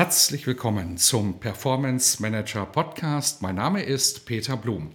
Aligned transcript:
Herzlich 0.00 0.46
willkommen 0.46 0.96
zum 0.96 1.40
Performance 1.40 2.22
Manager 2.22 2.64
Podcast. 2.64 3.42
Mein 3.42 3.56
Name 3.56 3.82
ist 3.82 4.24
Peter 4.24 4.56
Blum. 4.56 4.92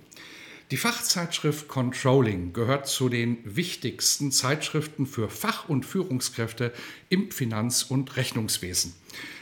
Die 0.72 0.78
Fachzeitschrift 0.78 1.68
Controlling 1.68 2.54
gehört 2.54 2.88
zu 2.88 3.08
den 3.08 3.38
wichtigsten 3.44 4.32
Zeitschriften 4.32 5.06
für 5.06 5.30
Fach- 5.30 5.70
und 5.70 5.86
Führungskräfte 5.86 6.74
im 7.10 7.30
Finanz- 7.30 7.84
und 7.84 8.18
Rechnungswesen. 8.18 8.96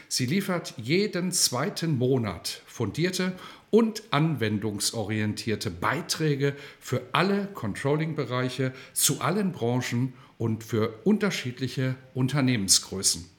Sie 0.06 0.26
liefert 0.26 0.74
jeden 0.76 1.32
zweiten 1.32 1.96
Monat 1.96 2.60
fundierte 2.66 3.32
und 3.70 4.02
anwendungsorientierte 4.10 5.70
Beiträge 5.70 6.56
für 6.78 7.00
alle 7.12 7.46
Controlling-Bereiche 7.54 8.74
zu 8.92 9.22
allen 9.22 9.52
Branchen 9.52 10.12
und 10.36 10.62
für 10.62 11.00
unterschiedliche 11.04 11.94
Unternehmensgrößen. 12.12 13.33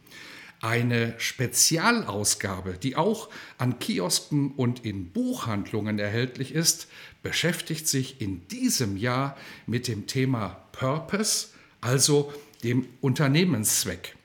Eine 0.61 1.13
Spezialausgabe, 1.17 2.73
die 2.73 2.95
auch 2.95 3.29
an 3.57 3.77
Kiosken 3.79 4.51
und 4.51 4.85
in 4.85 5.11
Buchhandlungen 5.11 5.99
erhältlich 5.99 6.53
ist, 6.53 6.87
beschäftigt 7.21 7.87
sich 7.87 8.21
in 8.21 8.47
diesem 8.47 8.97
Jahr 8.97 9.37
mit 9.67 9.87
dem 9.87 10.07
Thema 10.07 10.65
Purpose, 10.71 11.47
also 11.81 12.33
dem 12.63 12.87
Unternehmenszweck. 13.01 14.15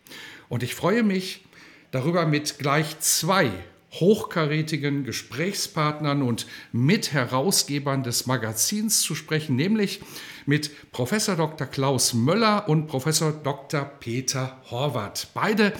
Und 0.48 0.62
ich 0.62 0.74
freue 0.74 1.02
mich 1.02 1.44
darüber 1.90 2.26
mit 2.26 2.58
gleich 2.58 2.98
zwei 3.00 3.50
hochkarätigen 3.92 5.04
Gesprächspartnern 5.04 6.22
und 6.22 6.46
Mitherausgebern 6.72 8.02
des 8.02 8.26
Magazins 8.26 9.00
zu 9.00 9.14
sprechen, 9.14 9.56
nämlich 9.56 10.00
mit 10.46 10.92
Professor 10.92 11.36
Dr. 11.36 11.66
Klaus 11.66 12.14
Möller 12.14 12.68
und 12.68 12.86
Professor 12.86 13.32
Dr. 13.32 13.84
Peter 13.84 14.60
Horvath. 14.70 15.28
Beide 15.34 15.72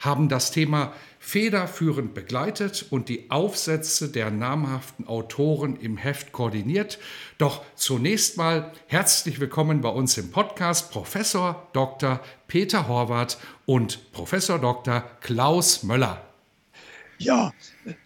haben 0.00 0.28
das 0.28 0.50
Thema 0.50 0.92
federführend 1.18 2.14
begleitet 2.14 2.86
und 2.90 3.08
die 3.08 3.30
Aufsätze 3.30 4.08
der 4.08 4.30
namhaften 4.30 5.06
Autoren 5.06 5.76
im 5.76 5.96
Heft 5.96 6.32
koordiniert. 6.32 6.98
Doch 7.38 7.64
zunächst 7.74 8.36
mal 8.36 8.72
herzlich 8.86 9.40
willkommen 9.40 9.80
bei 9.80 9.88
uns 9.88 10.16
im 10.18 10.30
Podcast 10.30 10.90
Professor 10.92 11.66
Dr. 11.72 12.20
Peter 12.46 12.86
Horvath 12.86 13.38
und 13.64 14.12
Professor 14.12 14.58
Dr. 14.58 15.02
Klaus 15.20 15.82
Möller. 15.82 16.22
Ja, 17.18 17.54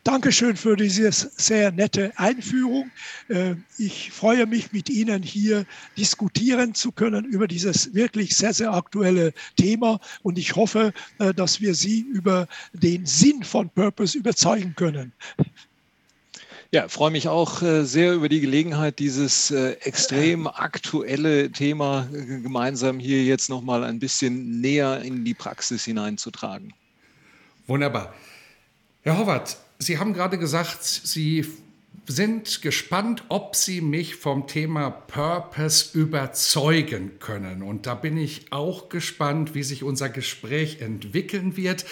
danke 0.05 0.31
schön 0.31 0.57
für 0.57 0.77
diese 0.77 1.11
sehr 1.11 1.73
nette 1.73 2.13
Einführung. 2.17 2.91
Äh, 3.29 3.57
ich 3.77 4.13
freue 4.13 4.47
mich, 4.47 4.73
mit 4.73 4.89
Ihnen 4.89 5.23
hier 5.23 5.67
diskutieren 5.99 6.75
zu 6.75 6.93
können 6.93 7.25
über 7.25 7.49
dieses 7.49 7.93
wirklich 7.93 8.37
sehr, 8.37 8.55
sehr 8.55 8.73
aktuelle 8.73 9.33
Thema. 9.57 9.99
Und 10.23 10.39
ich 10.39 10.55
hoffe, 10.55 10.93
äh, 11.19 11.35
dass 11.35 11.61
wir 11.61 11.75
Sie 11.75 12.01
über 12.03 12.47
den 12.73 13.05
Sinn 13.05 13.43
von 13.43 13.69
Purpose 13.71 14.17
überzeugen 14.17 14.75
können. 14.77 15.13
Ja, 16.71 16.87
freue 16.87 17.11
mich 17.11 17.27
auch 17.27 17.63
äh, 17.63 17.85
sehr 17.85 18.15
über 18.15 18.29
die 18.29 18.41
Gelegenheit, 18.41 19.01
dieses 19.01 19.51
extrem 19.51 20.47
aktuelle 20.47 21.51
Thema 21.51 22.07
gemeinsam 22.13 23.01
hier 23.01 23.25
jetzt 23.25 23.51
nochmal 23.51 23.83
ein 23.83 23.99
bisschen 23.99 24.61
näher 24.61 25.01
in 25.03 25.25
die 25.25 25.35
Praxis 25.35 25.85
hineinzutragen. 25.85 26.73
Wunderbar. 27.67 28.15
Herr 29.03 29.17
Horvath, 29.17 29.57
Sie 29.79 29.99
haben 29.99 30.13
gerade 30.13 30.37
gesagt, 30.37 30.85
Sie 30.85 31.47
sind 32.07 32.63
gespannt, 32.63 33.25
ob 33.29 33.55
Sie 33.55 33.81
mich 33.81 34.17
vom 34.17 34.47
Thema 34.47 34.91
Purpose 34.91 35.97
überzeugen 35.97 37.19
können. 37.21 37.63
Und 37.63 37.87
da 37.87 37.95
bin 37.95 38.17
ich 38.17 38.47
auch 38.51 38.89
gespannt, 38.89 39.55
wie 39.55 39.63
sich 39.63 39.83
unser 39.83 40.09
Gespräch 40.09 40.81
entwickeln 40.81 41.57
wird. 41.57 41.85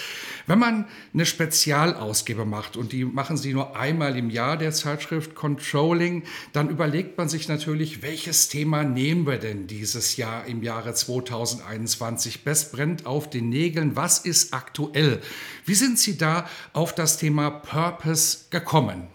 Wenn 0.47 0.59
man 0.59 0.87
eine 1.15 1.27
Spezialausgabe 1.27 2.45
macht, 2.45 2.77
und 2.77 2.93
die 2.93 3.05
machen 3.05 3.37
Sie 3.37 3.53
nur 3.53 3.77
einmal 3.77 4.17
im 4.17 4.31
Jahr 4.31 4.57
der 4.57 4.73
Zeitschrift 4.73 5.35
Controlling, 5.35 6.25
dann 6.53 6.71
überlegt 6.71 7.19
man 7.19 7.29
sich 7.29 7.49
natürlich, 7.49 8.03
welches 8.03 8.49
Thema 8.49 8.85
nehmen 8.85 9.27
wir 9.27 9.39
denn 9.39 9.67
dieses 9.67 10.17
Jahr 10.17 10.47
im 10.47 10.63
Jahre 10.63 10.95
2021? 10.95 12.45
Best 12.45 12.73
brennt 12.73 13.07
auf 13.07 13.31
den 13.31 13.49
Nägeln. 13.49 13.95
Was 13.95 14.21
ist 14.21 14.55
aktuell? 14.55 15.21
Wie 15.65 15.75
sind 15.75 15.99
Sie 15.99 16.17
da 16.17 16.49
auf 16.73 16.95
das 16.95 17.19
Thema 17.19 17.51
Purpose 17.51 18.47
gekommen? 18.51 19.09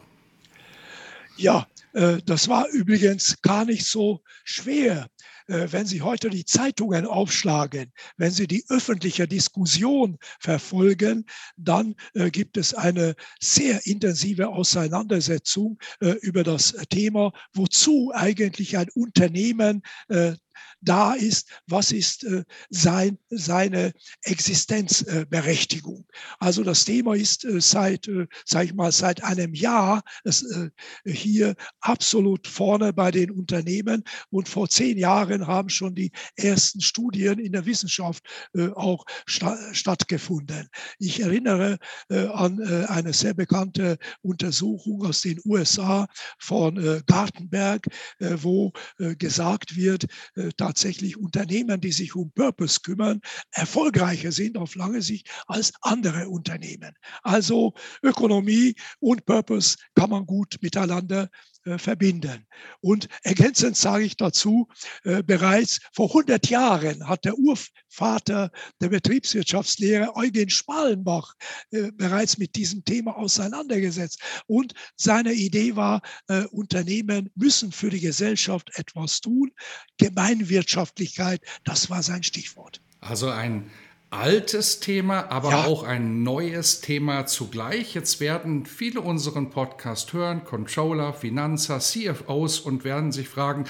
Ja, 1.36 1.68
äh, 1.94 2.18
das 2.26 2.48
war 2.48 2.68
übrigens 2.70 3.42
gar 3.42 3.66
nicht 3.66 3.86
so 3.86 4.22
schwer. 4.44 5.08
Äh, 5.48 5.68
wenn 5.72 5.86
Sie 5.86 6.02
heute 6.02 6.30
die 6.30 6.46
Zeitungen 6.46 7.06
aufschlagen, 7.06 7.92
wenn 8.18 8.32
Sie 8.32 8.48
die 8.48 8.64
öffentliche 8.70 9.28
Diskussion 9.28 10.18
verfolgen, 10.40 11.26
dann 11.58 11.96
äh, 12.14 12.30
gibt 12.30 12.58
es 12.58 12.74
eine 12.74 13.16
sehr 13.42 13.86
intensive 13.88 14.50
Auseinandersetzung 14.50 15.80
über 16.22 16.44
das 16.44 16.74
Thema, 16.90 17.34
wozu 17.54 18.12
eigentlich 18.14 18.78
ein 18.78 18.90
Unternehmen 18.94 19.82
da 20.82 21.14
ist, 21.14 21.50
was 21.68 21.92
ist 21.92 22.24
äh, 22.24 22.44
sein, 22.70 23.18
seine 23.30 23.94
Existenzberechtigung. 24.24 26.06
also 26.40 26.64
das 26.64 26.86
Thema 26.86 27.16
ist 27.16 27.46
äh, 27.46 27.62
seit, 27.62 28.08
äh, 28.08 28.28
sag 28.46 28.66
ich 28.66 28.74
mal, 28.74 28.92
seit 28.92 29.24
einem 29.24 29.54
Jahr 29.54 30.04
das, 30.24 30.44
äh, 30.44 30.70
hier 31.06 31.56
absolut 31.80 32.48
vorne 32.48 32.94
bei 32.94 33.12
den 33.12 33.32
Unternehmen 33.32 34.04
und 34.30 34.50
vor 34.50 34.70
zehn 34.70 34.98
Jahren 34.98 35.48
haben 35.48 35.70
schon 35.70 35.96
die 35.96 36.12
ersten 36.36 36.82
Studien 36.82 37.40
in 37.40 37.54
der 37.54 37.66
Wissenschaft 37.66 38.24
äh, 38.54 38.70
auch 38.70 39.06
sta 39.26 39.58
stattgefunden. 39.74 40.68
Ich 41.00 41.20
erinnere 41.20 41.78
an 42.10 42.62
eine 42.62 43.14
sehr 43.14 43.34
bekannte 43.34 43.98
Untersuchung 44.22 45.06
aus 45.06 45.22
den 45.22 45.40
USA 45.46 46.08
von 46.40 47.04
Gartenberg, 47.06 47.88
wo 48.20 48.72
gesagt 49.00 49.76
wird, 49.76 50.06
tatsächlich 50.52 51.18
Unternehmen, 51.18 51.80
die 51.80 51.92
sich 51.92 52.16
um 52.16 52.32
Purpose 52.32 52.80
kümmern, 52.82 53.22
erfolgreicher 53.52 54.32
sind 54.32 54.58
auf 54.58 54.76
lange 54.76 55.02
Sicht 55.02 55.30
als 55.48 55.74
andere 55.82 56.30
Unternehmen. 56.30 56.94
Also 57.22 57.74
Ökonomie 58.02 58.76
und 59.00 59.26
Purpose 59.26 59.78
kann 59.96 60.10
man 60.10 60.26
gut 60.26 60.58
miteinander 60.62 61.30
äh, 61.66 61.78
verbinden. 61.78 62.46
Und 62.82 63.08
ergänzend 63.22 63.78
sage 63.78 64.04
ich 64.04 64.18
dazu, 64.18 64.68
äh, 65.06 65.24
bereits 65.24 65.80
vor 65.94 66.10
100 66.10 66.50
Jahren 66.50 67.08
hat 67.08 67.24
der 67.24 67.38
Urvater 67.38 68.52
der 68.82 68.90
Betriebswirtschaftslehre 68.90 70.14
Eugen 70.18 70.50
Spalenbach 70.50 71.36
äh, 71.72 71.92
bereits 71.94 72.38
mit 72.38 72.58
diesem 72.58 72.84
Thema 72.84 73.16
auseinandergesetzt. 73.16 74.20
Und 74.46 74.74
seine 74.98 75.34
Idee 75.34 75.76
war, 75.76 76.02
Unternehmen 76.52 77.30
müssen 77.36 77.72
für 77.72 77.90
die 77.90 78.00
Gesellschaft 78.00 78.72
etwas 78.76 79.22
tun. 79.22 79.52
Gemeinwirtschaftlichkeit, 79.98 81.42
das 81.64 81.90
war 81.90 82.04
sein 82.04 82.24
Stichwort. 82.24 82.82
Also 83.00 83.30
ein 83.30 83.70
altes 84.14 84.80
Thema, 84.80 85.32
aber 85.32 85.50
ja. 85.50 85.64
auch 85.66 85.84
ein 85.84 86.24
neues 86.24 86.82
Thema 86.82 87.26
zugleich. 87.26 87.96
Jetzt 87.96 88.20
werden 88.20 88.66
viele 88.66 89.02
unseren 89.02 89.50
Podcast 89.50 90.14
hören, 90.14 90.46
Controller, 90.46 91.14
Finanzer, 91.14 91.80
CFOs 91.80 92.60
und 92.60 92.84
werden 92.84 93.12
sich 93.12 93.28
fragen, 93.28 93.66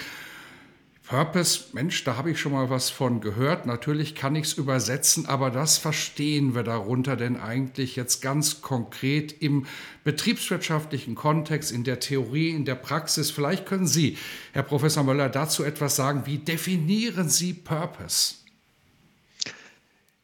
Purpose, 1.06 1.66
Mensch, 1.74 2.06
da 2.06 2.16
habe 2.16 2.32
ich 2.32 2.40
schon 2.40 2.54
mal 2.54 2.70
was 2.70 2.90
von 2.90 3.20
gehört. 3.20 3.66
Natürlich 3.66 4.16
kann 4.16 4.36
ich 4.36 4.46
es 4.46 4.54
übersetzen, 4.54 5.26
aber 5.26 5.52
das 5.52 5.78
verstehen 5.78 6.56
wir 6.56 6.64
darunter 6.64 7.18
denn 7.18 7.36
eigentlich 7.38 7.98
jetzt 7.98 8.22
ganz 8.22 8.62
konkret 8.62 9.42
im 9.42 9.66
betriebswirtschaftlichen 10.06 11.16
Kontext, 11.16 11.72
in 11.72 11.84
der 11.84 12.00
Theorie, 12.00 12.52
in 12.52 12.64
der 12.64 12.76
Praxis. 12.76 13.32
Vielleicht 13.32 13.66
können 13.66 13.86
Sie, 13.86 14.18
Herr 14.54 14.64
Professor 14.64 15.04
Möller, 15.04 15.28
dazu 15.28 15.64
etwas 15.64 15.98
sagen. 15.98 16.24
Wie 16.26 16.38
definieren 16.38 17.28
Sie 17.28 17.54
Purpose? 17.54 18.43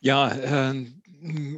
Ja, 0.02 0.30
äh, 0.30 0.86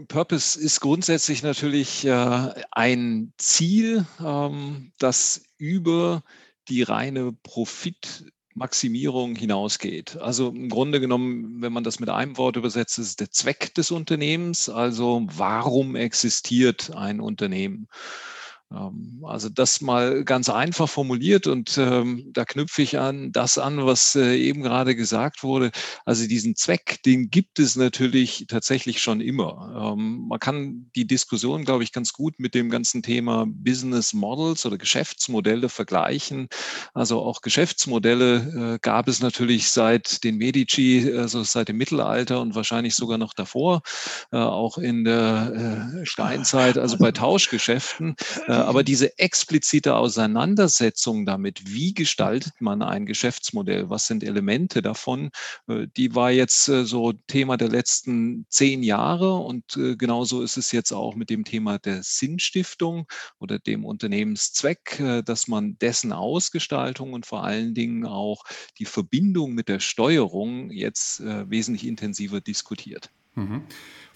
Purpose 0.07 0.59
ist 0.59 0.79
grundsätzlich 0.79 1.43
natürlich 1.43 2.05
äh, 2.05 2.53
ein 2.71 3.33
Ziel, 3.37 4.05
ähm, 4.19 4.91
das 4.97 5.43
über 5.57 6.23
die 6.67 6.81
reine 6.83 7.33
Profit 7.43 8.25
Maximierung 8.53 9.35
hinausgeht. 9.35 10.17
Also 10.17 10.49
im 10.49 10.69
Grunde 10.69 10.99
genommen, 10.99 11.61
wenn 11.61 11.71
man 11.71 11.83
das 11.83 11.99
mit 11.99 12.09
einem 12.09 12.37
Wort 12.37 12.57
übersetzt, 12.57 12.99
ist 12.99 13.07
es 13.07 13.15
der 13.15 13.31
Zweck 13.31 13.73
des 13.75 13.91
Unternehmens. 13.91 14.67
Also 14.67 15.25
warum 15.31 15.95
existiert 15.95 16.91
ein 16.95 17.21
Unternehmen? 17.21 17.87
Ähm, 18.71 19.23
also 19.25 19.49
das 19.49 19.81
mal 19.81 20.23
ganz 20.23 20.49
einfach 20.49 20.89
formuliert 20.89 21.47
und 21.47 21.77
ähm, 21.77 22.29
da 22.33 22.45
knüpfe 22.45 22.81
ich 22.81 22.99
an 22.99 23.31
das 23.31 23.57
an, 23.57 23.85
was 23.85 24.15
äh, 24.15 24.35
eben 24.37 24.61
gerade 24.61 24.95
gesagt 24.95 25.43
wurde. 25.43 25.71
Also 26.05 26.27
diesen 26.27 26.55
Zweck, 26.55 26.99
den 27.05 27.29
gibt 27.29 27.59
es 27.59 27.75
natürlich 27.75 28.45
tatsächlich 28.47 29.01
schon 29.01 29.21
immer. 29.21 29.93
Ähm, 29.93 30.27
man 30.27 30.39
kann 30.39 30.89
die 30.95 31.05
Diskussion, 31.05 31.65
glaube 31.65 31.83
ich, 31.83 31.91
ganz 31.91 32.13
gut 32.13 32.39
mit 32.39 32.55
dem 32.55 32.69
ganzen 32.69 33.03
Thema 33.03 33.45
Business 33.47 34.13
Models 34.13 34.65
oder 34.65 34.77
Geschäftsmodelle 34.77 35.69
vergleichen. 35.69 36.47
Also 36.93 37.21
auch 37.21 37.41
Geschäftsmodelle 37.41 38.75
äh, 38.75 38.79
gab 38.81 39.07
es 39.07 39.21
natürlich 39.21 39.69
seit 39.69 40.23
den 40.23 40.37
Medici, 40.37 41.13
also 41.15 41.43
seit 41.43 41.67
dem 41.67 41.77
Mittelalter 41.77 42.41
und 42.41 42.55
wahrscheinlich 42.55 42.95
sogar 42.95 43.17
noch 43.17 43.33
davor, 43.33 43.81
äh, 44.31 44.37
auch 44.37 44.77
in 44.77 45.03
der 45.03 45.99
äh, 46.01 46.05
Steinzeit, 46.05 46.77
also 46.77 46.97
bei 46.97 47.11
Tauschgeschäften. 47.11 48.15
Äh, 48.61 48.63
aber 48.63 48.83
diese 48.83 49.17
explizite 49.17 49.95
Auseinandersetzung 49.95 51.25
damit, 51.25 51.73
wie 51.73 51.93
gestaltet 51.93 52.53
man 52.59 52.81
ein 52.81 53.05
Geschäftsmodell, 53.05 53.89
was 53.89 54.07
sind 54.07 54.23
Elemente 54.23 54.81
davon, 54.81 55.31
äh, 55.67 55.87
die 55.97 56.15
war 56.15 56.31
jetzt 56.31 56.67
äh, 56.69 56.85
so 56.85 57.13
Thema 57.27 57.57
der 57.57 57.69
letzten 57.69 58.45
zehn 58.49 58.83
Jahre 58.83 59.35
und 59.35 59.77
genauso 59.97 60.41
ist 60.41 60.57
es 60.57 60.71
jetzt 60.71 60.91
auch 60.91 61.15
mit 61.15 61.29
dem 61.29 61.43
Thema 61.43 61.79
der 61.79 62.03
Sinnstiftung 62.03 63.07
oder 63.39 63.59
dem 63.59 63.85
Unternehmenszweck, 63.85 65.01
dass 65.25 65.47
man 65.47 65.77
dessen 65.79 66.11
Ausgestaltung 66.11 67.13
und 67.13 67.25
vor 67.25 67.43
allen 67.43 67.73
Dingen 67.73 68.05
auch 68.05 68.43
die 68.79 68.85
Verbindung 68.85 69.53
mit 69.53 69.69
der 69.69 69.79
Steuerung 69.79 70.71
jetzt 70.71 71.21
wesentlich 71.21 71.87
intensiver 71.87 72.41
diskutiert. 72.41 73.09
Mhm. 73.35 73.63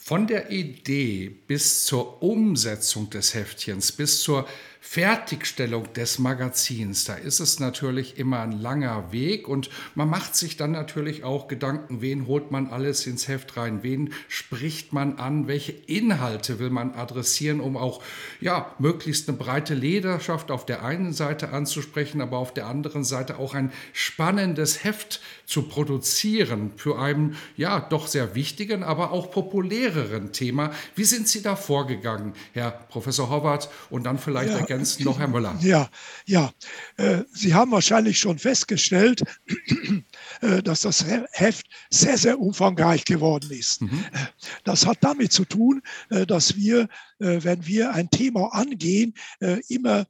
Von 0.07 0.27
der 0.27 0.51
Idee 0.51 1.29
bis 1.47 1.83
zur 1.85 2.21
Umsetzung 2.21 3.09
des 3.09 3.33
Heftchens, 3.33 3.91
bis 3.91 4.21
zur 4.21 4.47
Fertigstellung 4.87 5.91
des 5.93 6.19
Magazins, 6.19 7.05
da 7.05 7.15
ist 7.15 7.39
es 7.39 7.59
natürlich 7.59 8.17
immer 8.19 8.41
ein 8.41 8.51
langer 8.53 9.11
Weg 9.11 9.49
und 9.49 9.69
man 9.95 10.07
macht 10.07 10.35
sich 10.35 10.57
dann 10.57 10.71
natürlich 10.71 11.23
auch 11.23 11.47
Gedanken, 11.47 12.01
wen 12.01 12.27
holt 12.27 12.51
man 12.51 12.67
alles 12.67 13.05
ins 13.07 13.27
Heft 13.27 13.57
rein, 13.57 13.81
wen 13.81 14.13
spricht 14.29 14.93
man 14.93 15.17
an, 15.17 15.47
welche 15.47 15.71
Inhalte 15.71 16.59
will 16.59 16.69
man 16.69 16.93
adressieren, 16.93 17.59
um 17.61 17.77
auch 17.77 18.01
ja, 18.39 18.73
möglichst 18.77 19.27
eine 19.27 19.37
breite 19.37 19.73
Lederschaft 19.73 20.51
auf 20.51 20.65
der 20.67 20.85
einen 20.85 21.13
Seite 21.13 21.49
anzusprechen, 21.49 22.21
aber 22.21 22.37
auf 22.37 22.53
der 22.53 22.67
anderen 22.67 23.03
Seite 23.03 23.39
auch 23.39 23.55
ein 23.55 23.73
spannendes 23.91 24.83
Heft 24.83 25.19
zu 25.45 25.63
produzieren 25.63 26.71
für 26.77 26.99
einen 26.99 27.37
ja 27.57 27.79
doch 27.79 28.07
sehr 28.07 28.35
wichtigen, 28.35 28.83
aber 28.83 29.11
auch 29.11 29.31
populäreren 29.31 30.31
Thema. 30.31 30.71
Wie 30.95 31.05
sind 31.05 31.27
Sie 31.27 31.41
da 31.41 31.55
vorgegangen, 31.55 32.33
Herr 32.53 32.71
Professor 32.71 33.29
Howard 33.29 33.69
und 33.89 34.05
dann 34.05 34.19
vielleicht 34.19 34.69
ja 34.69 34.74
ergänzen 34.75 35.03
noch 35.03 35.19
Herr 35.19 35.27
Müller. 35.27 35.57
Ja, 35.61 35.89
ja. 36.25 36.51
Äh, 36.97 37.23
Sie 37.31 37.53
haben 37.53 37.71
wahrscheinlich 37.71 38.19
schon 38.19 38.37
festgestellt, 38.39 39.23
äh, 40.41 40.61
dass 40.61 40.81
das 40.81 41.05
Heft 41.31 41.67
sehr, 41.89 42.17
sehr 42.17 42.39
umfangreich 42.39 43.05
geworden 43.05 43.51
ist. 43.51 43.81
Mhm. 43.81 44.03
Äh, 44.11 44.17
das 44.63 44.85
hat 44.85 44.97
damit 45.01 45.31
zu 45.31 45.45
tun, 45.45 45.81
dass 46.09 46.55
wir 46.55 46.87
wenn 47.19 47.65
wir 47.65 47.93
ein 47.93 48.09
Thema 48.09 48.53
angehen, 48.53 49.13
äh, 49.39 49.59
immer 49.69 50.05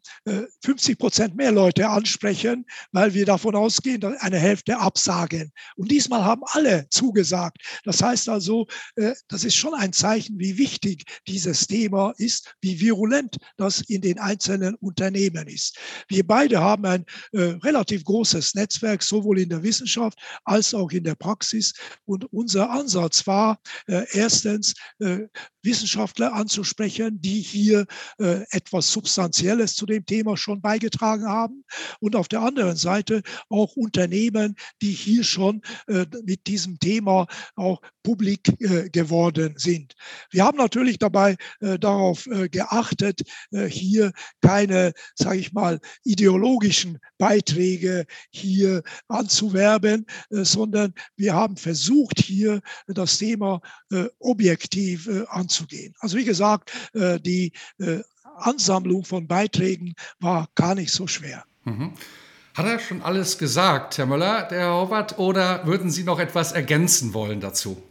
50 0.63 0.93
äh, 0.93 0.95
Prozent 0.95 1.35
mehr 1.35 1.51
Leute 1.51 1.87
ansprechen, 1.87 2.65
weil 2.91 3.13
wir 3.13 3.25
davon 3.25 3.55
ausgehen, 3.55 4.01
dass 4.01 4.19
eine 4.21 4.39
Hälfte 4.39 4.77
absagen. 4.77 5.51
Und 5.75 5.91
diesmal 5.91 6.23
haben 6.23 6.41
alle 6.47 6.87
zugesagt. 6.89 7.57
Das 7.83 8.01
heißt 8.01 8.29
also, 8.29 8.67
das 9.27 9.43
ist 9.43 9.55
schon 9.55 9.73
ein 9.73 9.93
Zeichen, 9.93 10.39
wie 10.39 10.57
wichtig 10.57 11.03
dieses 11.27 11.67
Thema 11.67 12.13
ist, 12.17 12.55
wie 12.61 12.79
virulent 12.79 13.37
das 13.57 13.81
in 13.81 14.01
den 14.01 14.19
einzelnen 14.19 14.75
Unternehmen 14.75 15.47
ist. 15.47 15.77
Wir 16.07 16.25
beide 16.25 16.61
haben 16.61 16.85
ein 16.85 17.05
relativ 17.33 18.03
großes 18.03 18.55
Netzwerk, 18.55 19.03
sowohl 19.03 19.39
in 19.39 19.49
der 19.49 19.63
Wissenschaft 19.63 20.19
als 20.43 20.73
auch 20.73 20.91
in 20.91 21.03
der 21.03 21.15
Praxis. 21.15 21.73
Und 22.05 22.25
unser 22.31 22.69
Ansatz 22.69 23.25
war 23.27 23.59
erstens, 23.87 24.73
Wissenschaftler 25.65 26.33
anzusprechen, 26.33 27.19
die 27.21 27.41
hier 27.41 27.85
äh, 28.19 28.45
etwas 28.51 28.91
Substanzielles 28.91 29.75
zu 29.75 29.85
dem 29.85 30.05
Thema 30.05 30.37
schon 30.37 30.61
beigetragen 30.61 31.27
haben. 31.27 31.65
Und 31.99 32.15
auf 32.15 32.27
der 32.27 32.41
anderen 32.41 32.75
Seite 32.75 33.21
auch 33.49 33.75
Unternehmen, 33.75 34.55
die 34.81 34.91
hier 34.91 35.23
schon 35.23 35.61
äh, 35.87 36.05
mit 36.23 36.47
diesem 36.47 36.79
Thema 36.79 37.27
auch 37.55 37.81
publik 38.03 38.49
äh, 38.61 38.89
geworden 38.89 39.55
sind. 39.57 39.95
Wir 40.29 40.45
haben 40.45 40.57
natürlich 40.57 40.99
dabei 40.99 41.35
äh, 41.59 41.79
darauf 41.79 42.27
äh, 42.27 42.47
geachtet, 42.47 43.23
äh, 43.51 43.65
hier 43.65 44.11
keine, 44.41 44.93
sage 45.15 45.39
ich 45.39 45.53
mal, 45.53 45.79
ideologischen 46.03 46.99
Beiträge 47.17 48.05
hier 48.29 48.83
anzuwerben, 49.07 50.05
sondern 50.29 50.93
wir 51.15 51.33
haben 51.33 51.55
versucht, 51.55 52.19
hier 52.19 52.61
das 52.87 53.17
Thema 53.17 53.61
objektiv 54.19 55.09
anzusprechen 55.29 55.54
anzugehen. 55.55 55.93
Also 55.99 56.17
wie 56.17 56.25
gesagt, 56.25 56.71
äh, 56.93 57.19
die 57.19 57.51
äh, 57.79 57.99
Ansammlung 58.37 59.05
von 59.05 59.27
Beiträgen 59.27 59.95
war 60.19 60.47
gar 60.55 60.75
nicht 60.75 60.91
so 60.91 61.07
schwer. 61.07 61.43
Mhm. 61.63 61.93
Hat 62.53 62.65
er 62.65 62.79
schon 62.79 63.01
alles 63.01 63.37
gesagt, 63.37 63.97
Herr 63.97 64.05
Möller, 64.05 64.43
der 64.43 64.59
Herr 64.59 64.73
Horvath, 64.73 65.17
oder 65.17 65.65
würden 65.65 65.89
Sie 65.91 66.03
noch 66.03 66.19
etwas 66.19 66.51
ergänzen 66.53 67.13
wollen 67.13 67.41
dazu? 67.41 67.81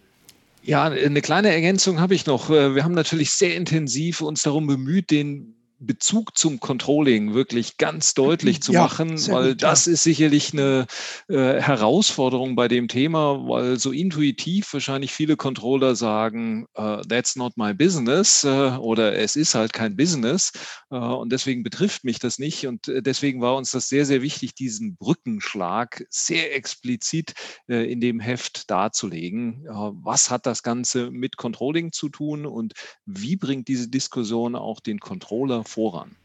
Ja, 0.63 0.85
eine 0.85 1.21
kleine 1.21 1.53
Ergänzung 1.53 2.01
habe 2.01 2.15
ich 2.15 2.25
noch. 2.25 2.49
Äh, 2.51 2.75
wir 2.75 2.85
haben 2.85 2.95
natürlich 2.95 3.33
sehr 3.33 3.57
intensiv 3.57 4.21
uns 4.21 4.43
darum 4.43 4.67
bemüht, 4.67 5.11
den 5.11 5.54
Bezug 5.79 6.37
zum 6.37 6.61
Controlling 6.61 7.35
wirklich 7.35 7.77
ganz 7.79 8.15
deutlich 8.15 8.63
zu 8.63 8.73
ja, 8.73 8.83
machen, 8.83 9.11
weil 9.29 9.51
gut, 9.51 9.63
das 9.63 9.87
ja. 9.87 9.93
ist 9.93 10.03
sicherlich 10.05 10.53
eine 10.53 10.87
äh, 11.29 11.61
Herausforderung 11.61 12.57
bei 12.57 12.69
dem 12.69 12.89
Thema, 12.89 13.49
weil 13.49 13.79
so 13.79 13.93
intuitiv 13.93 14.73
wahrscheinlich 14.73 15.13
viele 15.13 15.37
Controller 15.37 15.95
sagen, 15.97 16.67
uh, 16.79 17.03
that's 17.09 17.37
not 17.37 17.57
my 17.57 17.75
business 17.75 18.45
uh, 18.45 18.79
oder 18.79 19.17
es 19.17 19.37
ist 19.37 19.55
halt 19.55 19.73
kein 19.73 19.97
Business 19.97 20.53
uh, 20.91 20.97
und 20.97 21.33
deswegen 21.33 21.63
betrifft 21.63 22.05
mich 22.05 22.19
das 22.19 22.39
nicht 22.39 22.67
und 22.67 22.87
deswegen 22.87 23.41
war 23.41 23.57
uns 23.57 23.71
das 23.73 23.89
sehr, 23.89 24.07
sehr 24.07 24.23
wichtig, 24.23 24.55
diesen 24.55 24.97
Brückenschlag 24.97 26.05
sehr 26.09 26.55
explizit 26.55 27.35
in 27.67 28.01
dem 28.01 28.21
Heft 28.21 28.71
darzulegen. 28.71 29.65
was 29.67 30.31
hat 30.31 30.47
das 30.47 30.63
Ganze 30.63 31.11
mit 31.11 31.37
Controlling 31.37 31.93
zu 31.93 32.09
tun 32.09 32.47
und 32.47 32.75
wie 33.07 33.37
bringt 33.37 33.69
diese 33.69 33.89
Diskussion 33.89 34.55
auch 34.55 34.81
den 34.81 35.01
Controller 35.01 35.64
voran. 35.65 36.17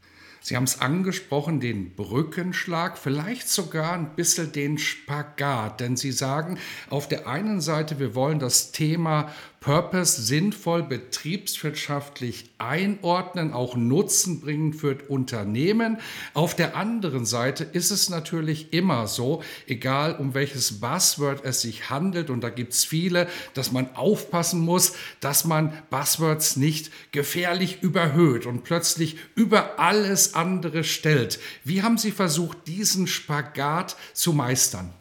Sie 0.41 0.55
haben 0.55 0.63
es 0.63 0.79
angesprochen, 0.79 1.59
den 1.59 1.95
Brückenschlag, 1.95 2.97
vielleicht 2.97 3.49
sogar 3.49 3.93
ein 3.93 4.15
bisschen 4.15 4.51
den 4.51 4.77
Spagat, 4.77 5.81
denn 5.81 5.97
Sie 5.97 6.13
sagen 6.13 6.57
auf 6.89 7.07
der 7.07 7.27
einen 7.27 7.59
Seite, 7.59 7.99
wir 7.99 8.15
wollen 8.15 8.39
das 8.39 8.71
Thema 8.71 9.33
Purpose 9.59 10.21
sinnvoll 10.21 10.83
betriebswirtschaftlich 10.83 12.49
einordnen, 12.59 13.51
auch 13.51 13.75
Nutzen 13.75 14.39
bringen 14.39 14.73
für 14.73 14.97
Unternehmen. 15.09 15.97
Auf 16.33 16.55
der 16.55 16.77
anderen 16.77 17.25
Seite 17.25 17.65
ist 17.65 17.91
es 17.91 18.09
natürlich 18.09 18.73
immer 18.73 19.07
so, 19.07 19.43
egal 19.67 20.15
um 20.15 20.33
welches 20.33 20.79
Buzzword 20.79 21.43
es 21.43 21.61
sich 21.61 21.89
handelt, 21.89 22.29
und 22.29 22.41
da 22.41 22.49
gibt 22.49 22.73
es 22.73 22.85
viele, 22.85 23.27
dass 23.53 23.71
man 23.71 23.95
aufpassen 23.95 24.61
muss, 24.61 24.93
dass 25.19 25.43
man 25.43 25.73
Buzzwords 25.89 26.55
nicht 26.55 26.91
gefährlich 27.11 27.81
überhöht 27.81 28.45
und 28.45 28.63
plötzlich 28.63 29.17
über 29.35 29.79
alles 29.79 30.35
andere 30.35 30.83
stellt. 30.85 31.39
Wie 31.65 31.83
haben 31.83 31.97
Sie 31.97 32.11
versucht, 32.11 32.67
diesen 32.67 33.07
Spagat 33.07 33.97
zu 34.13 34.31
meistern? 34.31 34.93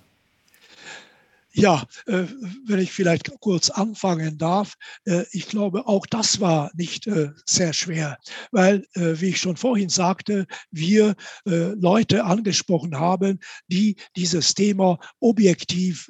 Ja, 1.53 1.87
äh, 2.07 2.25
wenn 2.67 2.79
ich 2.79 2.93
vielleicht 2.93 3.31
kurz 3.41 3.71
anfangen 3.71 4.37
darf, 4.37 4.75
äh, 5.07 5.25
ich 5.33 5.49
glaube, 5.49 5.87
auch 5.87 6.07
das 6.07 6.41
war 6.41 6.71
nicht 6.75 7.07
äh, 7.07 7.31
sehr 7.47 7.73
schwer, 7.73 8.19
weil, 8.53 8.85
wie 8.95 9.29
ich 9.29 9.39
schon 9.41 9.57
vorhin 9.57 9.89
sagte, 9.89 10.47
wir 10.71 11.15
Leute 11.45 12.25
angesprochen 12.25 12.99
haben, 12.99 13.39
die 13.69 13.97
dieses 14.17 14.55
Thema 14.55 14.99
objektiv 15.21 16.09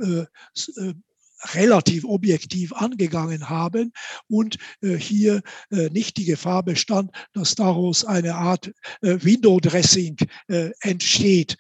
relativ 1.55 2.05
objektiv 2.05 2.73
angegangen 2.73 3.49
haben 3.49 3.93
und 4.29 4.59
äh, 4.83 4.97
hier 4.97 5.43
äh, 5.71 5.89
nicht 5.91 6.17
die 6.17 6.25
Gefahr 6.25 6.63
bestand, 6.63 7.11
dass 7.33 7.55
daraus 7.55 8.05
eine 8.05 8.35
Art 8.35 8.73
äh, 9.03 9.19
Window-Dressing 9.21 10.17
äh, 10.49 10.71
entsteht. 10.81 11.57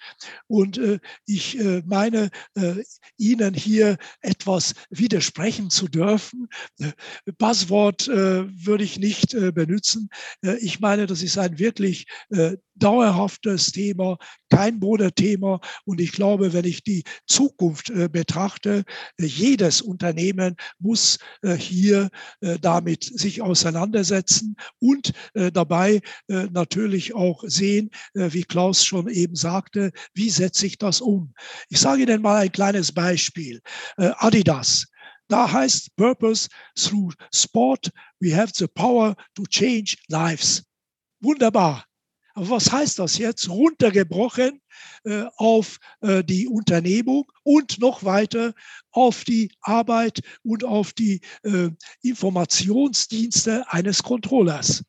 Und 0.46 0.78
äh, 0.78 0.98
ich 1.26 1.58
äh, 1.58 1.82
meine, 1.86 2.30
Ihnen 3.16 3.54
hier 3.54 3.96
etwas 4.20 4.74
widersprechen 4.90 5.70
zu 5.70 5.88
dürfen. 5.88 6.48
Buzzword 7.38 8.08
würde 8.08 8.84
ich 8.84 8.98
nicht 8.98 9.36
benutzen. 9.54 10.08
ich 10.60 10.80
meine, 10.80 11.06
das 11.06 11.22
ist 11.22 11.38
ein 11.38 11.58
wirklich 11.58 12.06
dauerhaftes 12.74 13.72
Thema, 13.72 14.18
kein 14.50 14.78
Modethema. 14.78 15.60
Und 15.84 16.00
ich 16.00 16.12
glaube, 16.12 16.52
wenn 16.52 16.64
ich 16.64 16.82
die 16.82 17.04
Zukunft 17.26 17.92
betrachte, 18.12 18.84
äh, 19.18 19.24
jedes 19.68 19.82
Unternehmen 19.82 20.56
muss 20.78 21.18
äh, 21.42 21.54
hier 21.54 22.08
äh, 22.40 22.58
damit 22.58 23.04
sich 23.04 23.42
auseinandersetzen 23.42 24.56
und 24.80 25.12
äh, 25.34 25.52
dabei 25.52 26.00
natürlich 26.28 27.14
auch 27.14 27.42
sehen, 27.46 27.90
wie 28.14 28.44
Klaus 28.44 28.84
schon 28.84 29.08
eben 29.08 29.34
sagte, 29.34 29.92
wie 30.14 30.30
setze 30.30 30.66
ich 30.66 30.78
das 30.78 31.00
um. 31.00 31.32
Ich 31.68 31.80
sage 31.80 32.02
Ihnen 32.02 32.22
mal 32.22 32.36
ein 32.36 32.52
kleines 32.52 32.92
Beispiel. 32.92 33.60
Adidas. 33.96 34.86
Da 35.28 35.50
heißt 35.50 35.94
Purpose 35.96 36.48
through 36.76 37.14
Sport, 37.34 37.90
we 38.20 38.34
have 38.34 38.52
the 38.54 38.66
power 38.66 39.14
to 39.34 39.44
change 39.46 39.96
lives. 40.08 40.62
Wunderbar. 41.20 41.84
Aber 42.34 42.50
was 42.50 42.70
heißt 42.70 42.98
das 42.98 43.18
jetzt? 43.18 43.48
Runtergebrochen 43.48 44.60
äh, 45.04 45.24
auf 45.36 45.78
äh, 46.00 46.22
die 46.24 46.46
Unternehmung 46.46 47.30
und 47.42 47.78
noch 47.78 48.04
weiter 48.04 48.54
auf 48.90 49.24
die 49.24 49.52
Arbeit 49.60 50.20
und 50.42 50.64
auf 50.64 50.92
die 50.92 51.20
äh, 51.42 51.70
Informationsdienste 52.02 53.64
eines 53.72 54.02
Controllers 54.02 54.82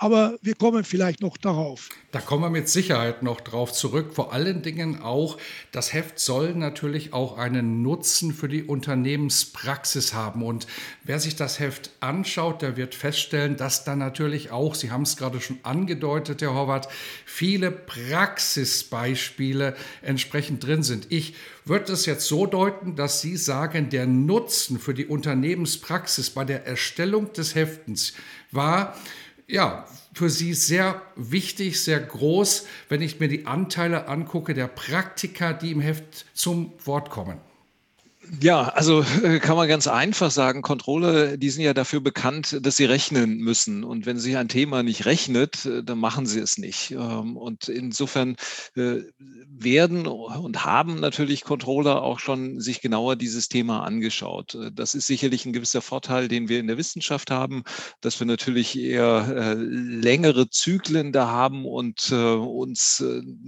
aber 0.00 0.36
wir 0.40 0.54
kommen 0.54 0.82
vielleicht 0.82 1.20
noch 1.20 1.36
darauf. 1.36 1.90
Da 2.10 2.20
kommen 2.20 2.42
wir 2.42 2.48
mit 2.48 2.70
Sicherheit 2.70 3.22
noch 3.22 3.42
drauf 3.42 3.70
zurück. 3.70 4.14
Vor 4.14 4.32
allen 4.32 4.62
Dingen 4.62 5.02
auch, 5.02 5.36
das 5.72 5.92
Heft 5.92 6.18
soll 6.18 6.54
natürlich 6.54 7.12
auch 7.12 7.36
einen 7.36 7.82
Nutzen 7.82 8.32
für 8.32 8.48
die 8.48 8.64
Unternehmenspraxis 8.64 10.14
haben. 10.14 10.42
Und 10.42 10.66
wer 11.04 11.20
sich 11.20 11.36
das 11.36 11.60
Heft 11.60 11.90
anschaut, 12.00 12.62
der 12.62 12.78
wird 12.78 12.94
feststellen, 12.94 13.58
dass 13.58 13.84
da 13.84 13.94
natürlich 13.94 14.50
auch, 14.50 14.74
Sie 14.74 14.90
haben 14.90 15.02
es 15.02 15.18
gerade 15.18 15.42
schon 15.42 15.58
angedeutet, 15.64 16.40
Herr 16.40 16.54
Horvath, 16.54 16.88
viele 17.26 17.70
Praxisbeispiele 17.70 19.76
entsprechend 20.00 20.64
drin 20.64 20.82
sind. 20.82 21.08
Ich 21.10 21.34
würde 21.66 21.92
es 21.92 22.06
jetzt 22.06 22.26
so 22.26 22.46
deuten, 22.46 22.96
dass 22.96 23.20
Sie 23.20 23.36
sagen, 23.36 23.90
der 23.90 24.06
Nutzen 24.06 24.78
für 24.78 24.94
die 24.94 25.04
Unternehmenspraxis 25.04 26.30
bei 26.30 26.46
der 26.46 26.66
Erstellung 26.66 27.34
des 27.34 27.54
Heftens 27.54 28.14
war, 28.50 28.96
ja, 29.50 29.86
für 30.12 30.30
sie 30.30 30.54
sehr 30.54 31.02
wichtig, 31.16 31.82
sehr 31.82 32.00
groß, 32.00 32.66
wenn 32.88 33.02
ich 33.02 33.20
mir 33.20 33.28
die 33.28 33.46
Anteile 33.46 34.08
angucke 34.08 34.54
der 34.54 34.68
Praktiker, 34.68 35.52
die 35.52 35.72
im 35.72 35.80
Heft 35.80 36.26
zum 36.34 36.72
Wort 36.84 37.10
kommen. 37.10 37.38
Ja, 38.38 38.68
also 38.68 39.04
äh, 39.24 39.40
kann 39.40 39.56
man 39.56 39.66
ganz 39.66 39.88
einfach 39.88 40.30
sagen, 40.30 40.62
Controller, 40.62 41.36
die 41.36 41.50
sind 41.50 41.64
ja 41.64 41.74
dafür 41.74 42.00
bekannt, 42.00 42.58
dass 42.62 42.76
sie 42.76 42.84
rechnen 42.84 43.38
müssen. 43.38 43.82
Und 43.82 44.06
wenn 44.06 44.18
sie 44.18 44.36
ein 44.36 44.48
Thema 44.48 44.84
nicht 44.84 45.04
rechnet, 45.04 45.66
äh, 45.66 45.82
dann 45.82 45.98
machen 45.98 46.26
sie 46.26 46.38
es 46.38 46.56
nicht. 46.56 46.92
Ähm, 46.92 47.36
und 47.36 47.68
insofern 47.68 48.36
äh, 48.76 48.98
werden 49.18 50.06
und 50.06 50.64
haben 50.64 51.00
natürlich 51.00 51.42
Controller 51.42 52.02
auch 52.02 52.20
schon 52.20 52.60
sich 52.60 52.80
genauer 52.80 53.16
dieses 53.16 53.48
Thema 53.48 53.82
angeschaut. 53.82 54.56
Das 54.74 54.94
ist 54.94 55.08
sicherlich 55.08 55.44
ein 55.44 55.52
gewisser 55.52 55.82
Vorteil, 55.82 56.28
den 56.28 56.48
wir 56.48 56.60
in 56.60 56.68
der 56.68 56.78
Wissenschaft 56.78 57.30
haben, 57.30 57.64
dass 58.00 58.20
wir 58.20 58.26
natürlich 58.26 58.78
eher 58.78 59.56
längere 59.56 60.48
Zyklen 60.50 61.12
da 61.12 61.28
haben 61.28 61.66
und 61.66 62.10
uns 62.12 63.04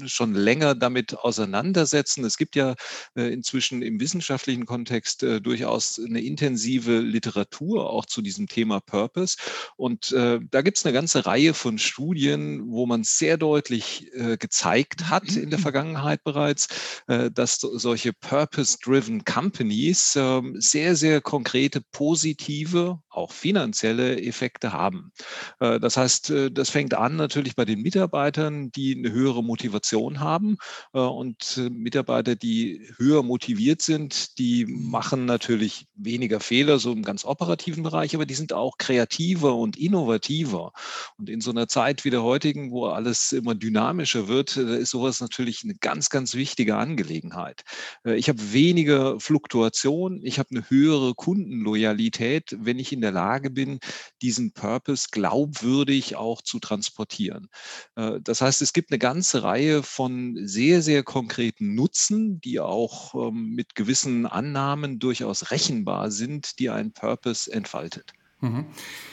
schon 0.06 0.34
länger 0.34 0.74
damit 0.74 1.16
auseinandersetzen. 1.18 2.24
Es 2.24 2.36
gibt 2.36 2.56
ja 2.56 2.74
inzwischen 3.14 3.82
im 3.82 4.00
wissenschaftlichen 4.00 4.66
Kontext 4.72 5.22
äh, 5.22 5.42
durchaus 5.42 6.00
eine 6.02 6.22
intensive 6.22 7.00
Literatur 7.00 7.90
auch 7.90 8.06
zu 8.06 8.22
diesem 8.22 8.46
Thema 8.46 8.80
Purpose. 8.80 9.36
Und 9.76 10.12
äh, 10.12 10.40
da 10.50 10.62
gibt 10.62 10.78
es 10.78 10.86
eine 10.86 10.94
ganze 10.94 11.26
Reihe 11.26 11.52
von 11.52 11.76
Studien, 11.76 12.62
wo 12.70 12.86
man 12.86 13.04
sehr 13.04 13.36
deutlich 13.36 14.10
äh, 14.14 14.38
gezeigt 14.38 15.10
hat 15.10 15.36
in 15.36 15.50
der 15.50 15.58
mhm. 15.58 15.62
Vergangenheit 15.62 16.24
bereits, 16.24 16.68
äh, 17.06 17.30
dass 17.30 17.56
solche 17.60 18.14
Purpose-Driven 18.14 19.26
Companies 19.26 20.16
ähm, 20.16 20.54
sehr, 20.58 20.96
sehr 20.96 21.20
konkrete 21.20 21.82
positive, 21.92 22.98
auch 23.10 23.30
finanzielle 23.30 24.22
Effekte 24.22 24.72
haben. 24.72 25.12
Äh, 25.60 25.80
das 25.80 25.98
heißt, 25.98 26.30
äh, 26.30 26.50
das 26.50 26.70
fängt 26.70 26.94
an 26.94 27.16
natürlich 27.16 27.56
bei 27.56 27.66
den 27.66 27.82
Mitarbeitern, 27.82 28.70
die 28.72 28.96
eine 28.96 29.12
höhere 29.12 29.44
Motivation 29.44 30.20
haben 30.20 30.56
und 30.92 31.60
Mitarbeiter, 31.70 32.36
die 32.36 32.88
höher 32.96 33.22
motiviert 33.22 33.82
sind, 33.82 34.38
die 34.38 34.51
die 34.52 34.66
machen 34.66 35.24
natürlich 35.24 35.86
weniger 35.94 36.38
Fehler, 36.38 36.78
so 36.78 36.92
im 36.92 37.02
ganz 37.02 37.24
operativen 37.24 37.82
Bereich, 37.82 38.14
aber 38.14 38.26
die 38.26 38.34
sind 38.34 38.52
auch 38.52 38.76
kreativer 38.76 39.54
und 39.56 39.78
innovativer. 39.78 40.72
Und 41.16 41.30
in 41.30 41.40
so 41.40 41.50
einer 41.50 41.68
Zeit 41.68 42.04
wie 42.04 42.10
der 42.10 42.22
heutigen, 42.22 42.70
wo 42.70 42.86
alles 42.86 43.32
immer 43.32 43.54
dynamischer 43.54 44.28
wird, 44.28 44.58
ist 44.58 44.90
sowas 44.90 45.20
natürlich 45.22 45.64
eine 45.64 45.74
ganz, 45.74 46.10
ganz 46.10 46.34
wichtige 46.34 46.76
Angelegenheit. 46.76 47.62
Äh, 48.04 48.16
ich 48.16 48.28
habe 48.28 48.52
weniger 48.52 49.18
Fluktuation, 49.20 50.20
ich 50.22 50.38
habe 50.38 50.50
eine 50.50 50.68
höhere 50.68 51.14
Kundenloyalität, 51.14 52.54
wenn 52.60 52.78
ich 52.78 52.92
in 52.92 53.00
der 53.00 53.12
Lage 53.12 53.48
bin, 53.48 53.78
diesen 54.20 54.52
Purpose 54.52 55.08
glaubwürdig 55.10 56.16
auch 56.16 56.42
zu 56.42 56.58
transportieren. 56.58 57.48
Äh, 57.96 58.20
das 58.22 58.42
heißt, 58.42 58.60
es 58.60 58.74
gibt 58.74 58.90
eine 58.90 58.98
ganze 58.98 59.44
Reihe 59.44 59.82
von 59.82 60.36
sehr, 60.46 60.82
sehr 60.82 61.02
konkreten 61.02 61.74
Nutzen, 61.74 62.38
die 62.42 62.60
auch 62.60 63.14
ähm, 63.14 63.54
mit 63.54 63.74
gewissen 63.74 64.26
Annahmen 64.42 64.98
durchaus 64.98 65.50
rechenbar 65.52 66.10
sind, 66.10 66.58
die 66.58 66.68
ein 66.68 66.92
Purpose 66.92 67.50
entfaltet. 67.52 68.12
Mhm. 68.40 68.66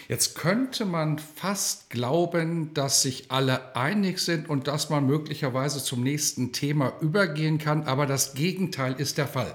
Jetzt 0.08 0.34
könnte 0.36 0.86
man 0.86 1.20
fast 1.20 1.92
glauben, 1.92 2.74
dass 2.74 3.04
sich 3.04 3.30
alle 3.30 3.76
einig 3.76 4.18
sind 4.20 4.50
und 4.50 4.68
dass 4.68 4.90
man 4.90 5.06
möglicherweise 5.06 5.84
zum 5.84 6.02
nächsten 6.02 6.52
Thema 6.52 6.94
übergehen 7.00 7.60
kann, 7.60 7.84
aber 7.84 8.08
das 8.08 8.34
Gegenteil 8.34 8.96
ist 8.98 9.20
der 9.20 9.28
Fall. 9.28 9.54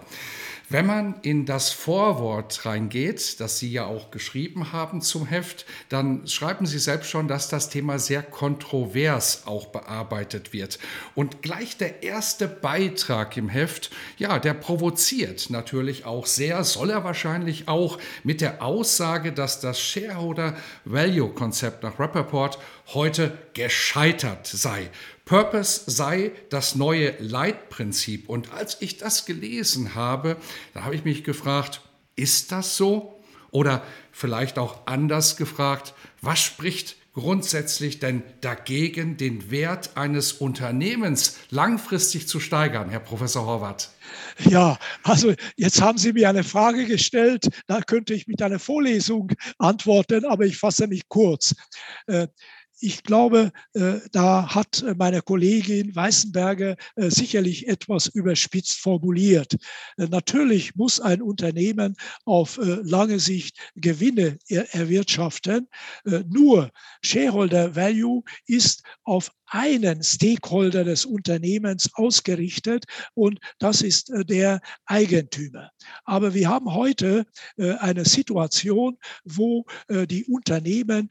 Wenn 0.71 0.87
man 0.87 1.16
in 1.21 1.44
das 1.44 1.71
Vorwort 1.71 2.64
reingeht, 2.64 3.38
das 3.38 3.59
Sie 3.59 3.71
ja 3.71 3.85
auch 3.85 4.11
geschrieben 4.11 4.73
haben 4.73 5.02
zum 5.02 5.26
Heft, 5.26 5.66
dann 5.90 6.26
schreiben 6.26 6.64
Sie 6.64 6.78
selbst 6.78 7.11
schon, 7.11 7.28
dass 7.28 7.49
das 7.49 7.68
Thema 7.68 7.99
sehr 7.99 8.23
kontrovers 8.23 9.47
auch 9.47 9.66
bearbeitet 9.66 10.54
wird. 10.54 10.78
Und 11.14 11.42
gleich 11.42 11.76
der 11.76 12.02
erste 12.02 12.49
Beitrag 12.49 13.37
im 13.37 13.50
Heft, 13.50 13.90
ja, 14.16 14.38
der 14.38 14.54
provoziert 14.54 15.50
natürlich 15.50 16.06
auch 16.06 16.25
sehr, 16.25 16.64
soll 16.64 16.88
er 16.90 17.04
wahrscheinlich 17.04 17.68
auch 17.68 17.99
mit 18.23 18.40
der 18.40 18.62
Aussage, 18.62 19.33
dass 19.33 19.61
das 19.61 19.78
Shareholder 19.78 20.56
Value 20.87 21.28
Konzept 21.30 21.83
nach 21.83 21.99
Rappaport 21.99 22.59
heute 22.94 23.37
gescheitert 23.52 24.47
sei. 24.47 24.90
Purpose 25.25 25.90
sei 25.90 26.33
das 26.50 26.75
neue 26.75 27.14
Leitprinzip. 27.19 28.28
Und 28.28 28.52
als 28.52 28.76
ich 28.81 28.99
das 28.99 29.25
gelesen 29.25 29.95
habe, 29.95 30.37
da 30.75 30.85
habe 30.85 30.95
ich 30.95 31.04
mich 31.04 31.25
gefragt, 31.25 31.81
ist 32.16 32.52
das 32.52 32.76
so? 32.76 33.23
Oder 33.50 33.83
vielleicht 34.12 34.59
auch 34.59 34.87
anders 34.87 35.37
gefragt, 35.37 35.95
was 36.21 36.40
spricht 36.40 36.97
grundsätzlich 37.14 38.00
denn 38.00 38.23
dagegen, 38.40 39.16
den 39.16 39.50
Wert 39.50 39.97
eines 39.97 40.33
Unternehmens 40.33 41.38
langfristig 41.50 42.26
zu 42.26 42.40
steigern, 42.40 42.90
Herr 42.90 43.00
Professor 43.00 43.47
Horvath? 43.47 43.90
Ja, 44.40 44.78
also 45.04 45.33
jetzt 45.57 45.81
haben 45.81 45.97
Sie 45.97 46.12
mir 46.12 46.28
eine 46.28 46.43
Frage 46.43 46.87
gestellt, 46.87 47.49
da 47.69 47.81
könnte 47.81 48.14
ich 48.14 48.26
mit 48.26 48.43
einer 48.43 48.59
Vorlesung 48.59 49.31
antworten, 49.59 50.25
aber 50.25 50.45
ich 50.45 50.59
fasse 50.59 50.88
mich 50.88 51.09
kurz. 51.09 51.54
Ich 52.85 53.03
glaube, 53.03 53.50
äh, 53.73 54.00
da 54.12 54.55
hat 54.55 54.83
äh, 54.83 54.95
meine 54.95 55.23
Kollegin 55.23 55.97
Weißenberger 55.97 56.76
äh, 56.97 57.09
sicherlich 57.09 57.67
etwas 57.67 58.09
überspitzt 58.09 58.79
formuliert. 58.79 59.57
Natürlich 59.97 60.75
muss 60.75 61.00
ein 61.00 61.23
Unternehmen 61.23 61.97
auf 62.26 62.59
lange 62.62 63.21
Sicht 63.21 63.57
Gewinne 63.76 64.38
erwirtschaften. 64.49 65.69
Nur 66.29 66.71
Shareholder 67.03 67.75
Value 67.75 68.23
ist 68.47 68.83
auf 69.05 69.31
einen 69.47 70.03
Stakeholder 70.03 70.85
des 70.85 71.05
Unternehmens 71.05 71.91
ausgerichtet 71.95 72.85
und 73.14 73.38
das 73.59 73.83
ist 73.83 74.11
der 74.29 74.61
Eigentümer. 74.87 75.71
Aber 76.05 76.35
wir 76.35 76.49
haben 76.49 76.75
heute 76.75 77.25
eine 77.57 78.05
Situation, 78.05 78.99
wo 79.25 79.64
die 79.88 80.25
Unternehmen 80.25 81.09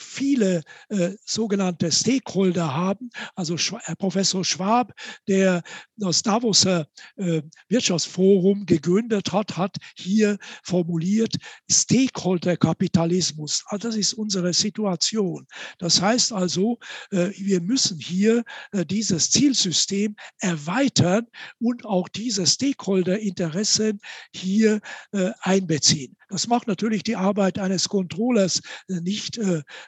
viele 0.00 0.62
äh, 0.88 1.10
sogenannte 1.24 1.92
Stakeholder 1.92 2.74
haben. 2.74 3.10
Also 3.34 3.56
Herr 3.56 3.96
Professor 3.96 4.44
Schwab, 4.44 4.92
der 5.28 5.62
das 5.96 6.22
Davoser 6.22 6.86
äh, 7.16 7.42
Wirtschaftsforum 7.68 8.66
gegründet 8.66 9.32
hat, 9.32 9.56
hat 9.56 9.76
hier 9.96 10.38
formuliert 10.62 11.36
Stakeholder-Kapitalismus. 11.70 13.62
Also 13.66 13.88
das 13.88 13.96
ist 13.96 14.14
unsere 14.14 14.52
Situation. 14.52 15.46
Das 15.78 16.00
heißt 16.00 16.32
also, 16.32 16.78
äh, 17.10 17.30
wir 17.36 17.60
müssen 17.60 17.98
hier 17.98 18.44
äh, 18.72 18.84
dieses 18.86 19.30
Zielsystem 19.30 20.16
erweitern 20.38 21.26
und 21.58 21.84
auch 21.84 22.08
diese 22.08 22.46
Stakeholder-Interessen 22.46 24.00
hier 24.34 24.80
äh, 25.12 25.30
einbeziehen. 25.40 26.16
Das 26.28 26.46
macht 26.46 26.68
natürlich 26.68 27.02
die 27.02 27.16
Arbeit 27.16 27.58
eines 27.58 27.88
Controllers 27.88 28.62
äh, 28.88 29.00
nicht 29.00 29.38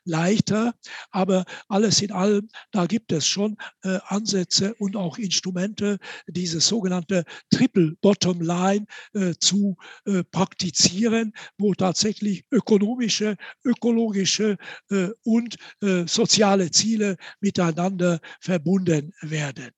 leichter. 0.04 0.74
Aber 1.10 1.44
alles 1.68 2.02
in 2.02 2.12
allem, 2.12 2.48
da 2.70 2.86
gibt 2.86 3.12
es 3.12 3.26
schon 3.26 3.56
äh, 3.82 3.98
Ansätze 4.06 4.74
und 4.74 4.96
auch 4.96 5.18
Instrumente, 5.18 5.98
diese 6.26 6.60
sogenannte 6.60 7.24
Triple 7.50 7.94
Bottom 8.00 8.40
Line 8.40 8.86
äh, 9.14 9.34
zu 9.38 9.76
äh, 10.04 10.22
praktizieren, 10.24 11.32
wo 11.58 11.74
tatsächlich 11.74 12.44
ökonomische, 12.50 13.36
ökologische 13.64 14.56
äh, 14.90 15.08
und 15.24 15.56
äh, 15.82 16.06
soziale 16.06 16.70
Ziele 16.70 17.16
miteinander 17.40 18.20
verbunden 18.40 19.12
werden. 19.20 19.70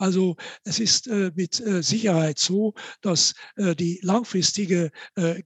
Also 0.00 0.36
es 0.64 0.80
ist 0.80 1.08
äh, 1.08 1.30
mit 1.34 1.60
äh, 1.60 1.82
Sicherheit 1.82 2.38
so, 2.38 2.72
dass 3.02 3.34
äh, 3.56 3.76
die 3.76 4.00
langfristige 4.02 4.90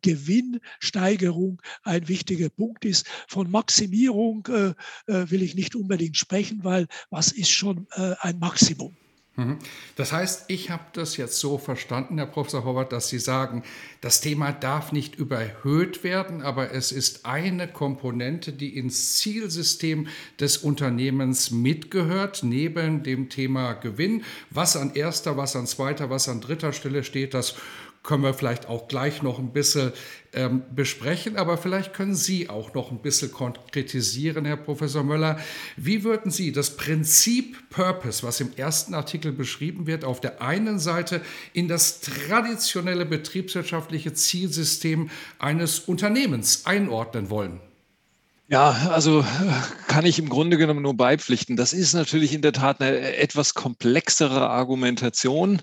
Gewinnsteigerung 0.03 1.61
ein 1.83 2.07
wichtiger 2.09 2.49
Punkt 2.49 2.85
ist. 2.85 3.07
Von 3.29 3.51
Maximierung 3.51 4.47
will 4.47 5.43
ich 5.43 5.55
nicht 5.55 5.75
unbedingt 5.75 6.17
sprechen, 6.17 6.63
weil 6.63 6.87
was 7.11 7.33
ist 7.33 7.51
schon 7.51 7.87
ein 7.91 8.39
Maximum? 8.39 8.97
Mhm. 9.37 9.59
Das 9.97 10.13
heißt, 10.13 10.45
ich 10.47 10.71
habe 10.71 10.85
das 10.93 11.17
jetzt 11.17 11.41
so 11.41 11.59
verstanden, 11.59 12.19
Herr 12.19 12.27
Professor 12.27 12.65
Horvath, 12.65 12.93
dass 12.93 13.09
Sie 13.09 13.19
sagen, 13.19 13.65
das 14.01 14.21
Thema 14.21 14.53
darf 14.53 14.93
nicht 14.93 15.17
überhöht 15.17 16.05
werden, 16.05 16.41
aber 16.41 16.73
es 16.73 16.93
ist 16.93 17.27
eine 17.27 17.67
Komponente, 17.67 18.53
die 18.53 18.77
ins 18.77 19.17
Zielsystem 19.17 20.07
des 20.39 20.59
Unternehmens 20.59 21.51
mitgehört, 21.51 22.45
neben 22.45 23.03
dem 23.03 23.29
Thema 23.29 23.73
Gewinn. 23.73 24.23
Was 24.51 24.77
an 24.77 24.95
erster, 24.95 25.37
was 25.37 25.57
an 25.57 25.67
zweiter, 25.67 26.11
was 26.11 26.29
an 26.29 26.41
dritter 26.41 26.73
Stelle 26.73 27.03
steht, 27.03 27.35
das 27.35 27.57
können 28.05 28.23
wir 28.23 28.35
vielleicht 28.35 28.69
auch 28.69 28.87
gleich 28.87 29.23
noch 29.23 29.39
ein 29.39 29.53
bisschen 29.53 29.93
ähm, 30.35 30.63
besprechen, 30.75 31.37
aber 31.37 31.57
vielleicht 31.57 31.95
können 31.95 32.15
Sie 32.15 32.51
auch 32.51 32.75
noch 32.75 32.91
ein 32.91 32.99
bisschen 32.99 33.33
konkretisieren, 33.33 34.45
Herr 34.45 34.59
Professor 34.59 35.03
Möller. 35.03 35.41
Wie 35.77 36.05
würden 36.05 36.31
Sie 36.31 36.53
das 36.53 36.77
Prinzip 36.77 37.71
Purpose, 37.71 38.23
was 38.23 38.41
im 38.41 38.53
ersten 38.57 38.95
Artikel 38.95 39.33
beschrieben 39.33 39.87
wird, 39.87 40.05
auf 40.05 40.21
der 40.21 40.43
einen 40.43 40.79
Seite 40.79 41.23
in 41.55 41.67
das 41.67 42.03
traditionelle 42.03 43.07
betriebswirtschaftliche 43.07 44.13
Zielsystem 44.13 45.09
eines 45.39 45.81
Unternehmens 45.81 46.67
einordnen 46.67 47.31
wollen? 47.31 47.61
Ja, 48.47 48.73
also 48.91 49.21
äh, 49.21 49.25
kann 49.89 50.05
ich 50.05 50.19
im 50.19 50.29
Grunde 50.29 50.59
genommen 50.59 50.83
nur 50.83 50.95
beipflichten. 50.95 51.57
Das 51.57 51.73
ist 51.73 51.95
natürlich 51.95 52.35
in 52.35 52.43
der 52.43 52.53
Tat 52.53 52.83
eine 52.83 53.17
etwas 53.17 53.55
komplexere 53.55 54.51
Argumentation. 54.51 55.63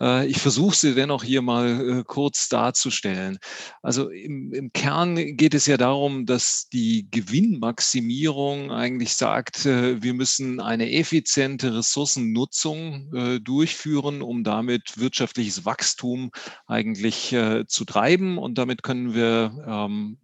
Äh, 0.00 0.26
ich 0.28 0.38
versuche 0.38 0.74
sie 0.74 0.94
dennoch 0.94 1.24
hier 1.24 1.42
mal 1.42 1.98
äh, 1.98 2.04
kurz 2.06 2.48
darzustellen. 2.48 3.38
Also 3.82 4.08
im, 4.08 4.50
im 4.54 4.72
Kern 4.72 5.36
geht 5.36 5.52
es 5.52 5.66
ja 5.66 5.76
darum, 5.76 6.24
dass 6.24 6.68
die 6.72 7.06
Gewinnmaximierung 7.10 8.72
eigentlich 8.72 9.12
sagt, 9.12 9.66
wir 9.66 10.14
müssen 10.14 10.58
eine 10.60 10.90
effiziente 10.90 11.74
Ressourcennutzung 11.74 13.40
durchführen, 13.42 14.22
um 14.22 14.44
damit 14.44 14.98
wirtschaftliches 14.98 15.64
Wachstum 15.64 16.30
eigentlich 16.66 17.36
zu 17.66 17.84
treiben. 17.84 18.38
Und 18.38 18.58
damit 18.58 18.82
können 18.82 19.14
wir 19.14 19.64
ähm, 19.66 20.18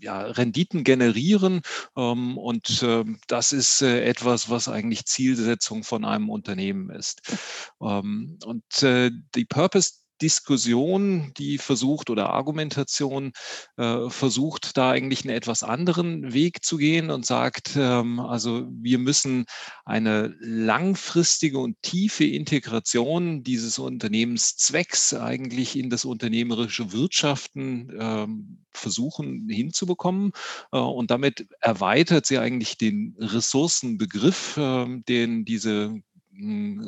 ja, 0.00 0.22
Renditen 0.22 0.84
generieren. 0.84 1.33
Ähm, 1.96 2.38
und 2.38 2.82
äh, 2.82 3.04
das 3.26 3.52
ist 3.52 3.82
äh, 3.82 4.04
etwas, 4.04 4.50
was 4.50 4.68
eigentlich 4.68 5.06
Zielsetzung 5.06 5.84
von 5.84 6.04
einem 6.04 6.30
Unternehmen 6.30 6.90
ist. 6.90 7.22
Ähm, 7.80 8.38
und 8.44 8.82
äh, 8.82 9.10
die 9.34 9.44
Purpose 9.44 10.03
Diskussion, 10.22 11.32
die 11.36 11.58
versucht 11.58 12.10
oder 12.10 12.30
Argumentation 12.30 13.32
äh, 13.76 14.08
versucht, 14.08 14.76
da 14.76 14.90
eigentlich 14.90 15.24
einen 15.24 15.36
etwas 15.36 15.62
anderen 15.62 16.32
Weg 16.32 16.64
zu 16.64 16.76
gehen 16.76 17.10
und 17.10 17.26
sagt, 17.26 17.72
ähm, 17.76 18.20
also 18.20 18.66
wir 18.70 18.98
müssen 18.98 19.44
eine 19.84 20.34
langfristige 20.40 21.58
und 21.58 21.76
tiefe 21.82 22.24
Integration 22.24 23.42
dieses 23.42 23.78
Unternehmenszwecks 23.78 25.14
eigentlich 25.14 25.76
in 25.76 25.90
das 25.90 26.04
unternehmerische 26.04 26.92
Wirtschaften 26.92 27.92
ähm, 27.98 28.64
versuchen 28.72 29.48
hinzubekommen. 29.48 30.32
Äh, 30.72 30.78
und 30.78 31.10
damit 31.10 31.46
erweitert 31.60 32.26
sie 32.26 32.38
eigentlich 32.38 32.78
den 32.78 33.16
Ressourcenbegriff, 33.18 34.56
äh, 34.56 34.86
den 35.08 35.44
diese 35.44 36.02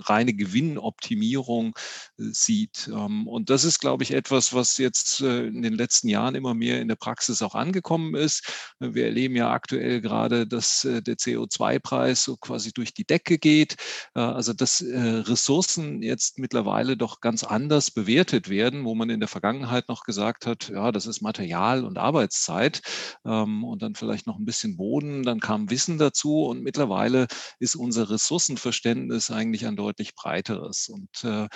reine 0.04 0.34
Gewinnoptimierung 0.34 1.74
äh, 2.18 2.22
sieht. 2.32 2.88
Ähm, 2.92 3.26
und 3.28 3.50
das 3.50 3.64
ist, 3.64 3.80
glaube 3.80 4.02
ich, 4.02 4.12
etwas, 4.12 4.52
was 4.54 4.78
jetzt 4.78 5.20
äh, 5.20 5.46
in 5.46 5.62
den 5.62 5.74
letzten 5.74 6.08
Jahren 6.08 6.34
immer 6.34 6.54
mehr 6.54 6.80
in 6.80 6.88
der 6.88 6.96
Praxis 6.96 7.42
auch 7.42 7.54
angekommen 7.54 8.14
ist. 8.14 8.74
Wir 8.78 9.06
erleben 9.06 9.36
ja 9.36 9.50
aktuell 9.50 10.00
gerade, 10.00 10.46
dass 10.46 10.84
äh, 10.84 11.02
der 11.02 11.16
CO2-Preis 11.16 12.24
so 12.24 12.36
quasi 12.36 12.72
durch 12.72 12.94
die 12.94 13.04
Decke 13.04 13.38
geht. 13.38 13.76
Also 14.14 14.52
dass 14.52 14.82
Ressourcen 14.82 16.02
jetzt 16.02 16.38
mittlerweile 16.38 16.96
doch 16.96 17.20
ganz 17.20 17.44
anders 17.44 17.90
bewertet 17.90 18.48
werden, 18.48 18.84
wo 18.84 18.94
man 18.94 19.10
in 19.10 19.20
der 19.20 19.28
Vergangenheit 19.28 19.88
noch 19.88 20.04
gesagt 20.04 20.46
hat, 20.46 20.68
ja, 20.68 20.92
das 20.92 21.06
ist 21.06 21.20
Material 21.20 21.84
und 21.84 21.98
Arbeitszeit 21.98 22.82
ähm, 23.24 23.64
und 23.64 23.82
dann 23.82 23.94
vielleicht 23.94 24.26
noch 24.26 24.38
ein 24.38 24.44
bisschen 24.44 24.76
Boden, 24.76 25.22
dann 25.22 25.40
kam 25.40 25.70
Wissen 25.70 25.98
dazu 25.98 26.44
und 26.44 26.62
mittlerweile 26.62 27.26
ist 27.58 27.76
unser 27.76 28.10
Ressourcenverständnis 28.10 29.30
eigentlich 29.36 29.66
ein 29.66 29.76
deutlich 29.76 30.14
breiteres. 30.14 30.88
Und 30.88 31.24
äh, 31.24 31.48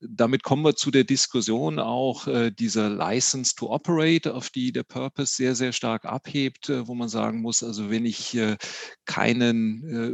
damit 0.00 0.42
kommen 0.42 0.64
wir 0.64 0.74
zu 0.74 0.90
der 0.90 1.04
Diskussion 1.04 1.78
auch 1.78 2.26
äh, 2.26 2.50
dieser 2.50 2.90
License 2.90 3.54
to 3.54 3.70
Operate, 3.70 4.34
auf 4.34 4.50
die 4.50 4.72
der 4.72 4.82
Purpose 4.82 5.34
sehr, 5.34 5.54
sehr 5.54 5.72
stark 5.72 6.04
abhebt, 6.04 6.68
äh, 6.68 6.88
wo 6.88 6.94
man 6.94 7.08
sagen 7.08 7.40
muss, 7.40 7.62
also 7.62 7.90
wenn 7.90 8.06
ich 8.06 8.36
äh, 8.36 8.56
keinen 9.04 9.84
äh, 9.88 10.06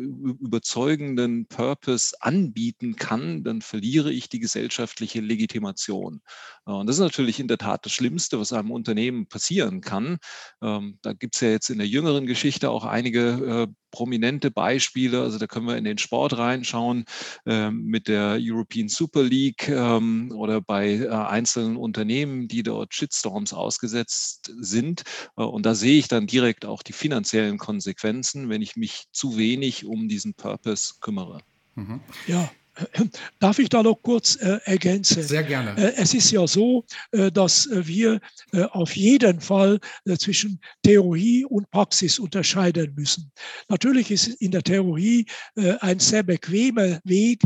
überzeugenden 0.44 1.46
Purpose 1.46 2.14
anbieten 2.20 2.96
kann, 2.96 3.44
dann 3.44 3.62
verliere 3.62 4.12
ich 4.12 4.28
die 4.28 4.40
gesellschaftliche 4.40 5.20
Legitimation. 5.20 6.20
Äh, 6.66 6.72
und 6.72 6.86
das 6.86 6.96
ist 6.96 7.02
natürlich 7.02 7.40
in 7.40 7.48
der 7.48 7.58
Tat 7.58 7.86
das 7.86 7.92
Schlimmste, 7.92 8.38
was 8.38 8.52
einem 8.52 8.70
Unternehmen 8.70 9.26
passieren 9.26 9.80
kann. 9.80 10.18
Ähm, 10.60 10.98
da 11.02 11.12
gibt 11.12 11.34
es 11.34 11.40
ja 11.40 11.50
jetzt 11.50 11.70
in 11.70 11.78
der 11.78 11.88
jüngeren 11.88 12.26
Geschichte 12.26 12.70
auch 12.70 12.84
einige 12.84 13.68
prominente 13.92 14.50
Beispiele. 14.50 15.22
Also 15.22 15.38
da 15.38 15.46
können 15.46 15.66
wir 15.66 15.76
in 15.76 15.84
den 15.84 15.98
Sport 15.98 16.36
reinschauen 16.36 17.04
mit 17.70 18.08
der 18.08 18.38
European 18.40 18.88
Super 18.88 19.22
League 19.22 19.68
ähm, 19.68 20.32
oder 20.34 20.60
bei 20.60 20.94
äh, 20.94 21.08
einzelnen 21.08 21.76
Unternehmen, 21.76 22.48
die 22.48 22.62
dort 22.62 22.94
Shitstorms 22.94 23.52
ausgesetzt 23.52 24.52
sind. 24.58 25.02
Äh, 25.36 25.42
und 25.42 25.66
da 25.66 25.74
sehe 25.74 25.98
ich 25.98 26.08
dann 26.08 26.26
direkt 26.26 26.64
auch 26.64 26.82
die 26.82 26.92
finanziellen 26.92 27.58
Konsequenzen, 27.58 28.48
wenn 28.48 28.62
ich 28.62 28.76
mich 28.76 29.04
zu 29.12 29.36
wenig 29.36 29.84
um 29.84 30.08
diesen 30.08 30.34
Purpose 30.34 30.94
kümmere. 31.00 31.40
Mhm. 31.74 32.00
Ja, 32.26 32.50
Darf 33.38 33.58
ich 33.58 33.68
da 33.68 33.82
noch 33.82 33.96
kurz 33.96 34.36
äh, 34.36 34.58
ergänzen? 34.64 35.22
Sehr 35.22 35.42
gerne. 35.42 35.76
Äh, 35.76 35.94
es 35.96 36.14
ist 36.14 36.30
ja 36.30 36.46
so, 36.46 36.84
äh, 37.10 37.30
dass 37.30 37.66
äh, 37.66 37.86
wir 37.86 38.20
äh, 38.52 38.62
auf 38.64 38.96
jeden 38.96 39.40
Fall 39.40 39.78
äh, 40.06 40.16
zwischen 40.16 40.58
Theorie 40.82 41.44
und 41.44 41.70
Praxis 41.70 42.18
unterscheiden 42.18 42.94
müssen. 42.94 43.30
Natürlich 43.68 44.10
ist 44.10 44.28
in 44.40 44.50
der 44.50 44.62
Theorie 44.62 45.26
ein 45.80 45.98
sehr 45.98 46.22
bequemer 46.22 47.00
Weg, 47.04 47.42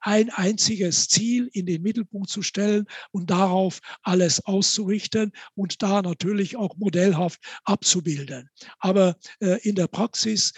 ein 0.00 0.30
einziges 0.30 1.08
Ziel 1.08 1.48
in 1.52 1.66
den 1.66 1.82
Mittelpunkt 1.82 2.30
zu 2.30 2.42
stellen 2.42 2.86
und 3.10 3.30
darauf 3.30 3.80
alles 4.02 4.44
auszurichten 4.44 5.32
und 5.54 5.82
da 5.82 6.02
natürlich 6.02 6.56
auch 6.56 6.76
modellhaft 6.76 7.40
abzubilden. 7.64 8.48
Aber 8.78 9.16
in 9.62 9.74
der 9.74 9.86
Praxis 9.86 10.52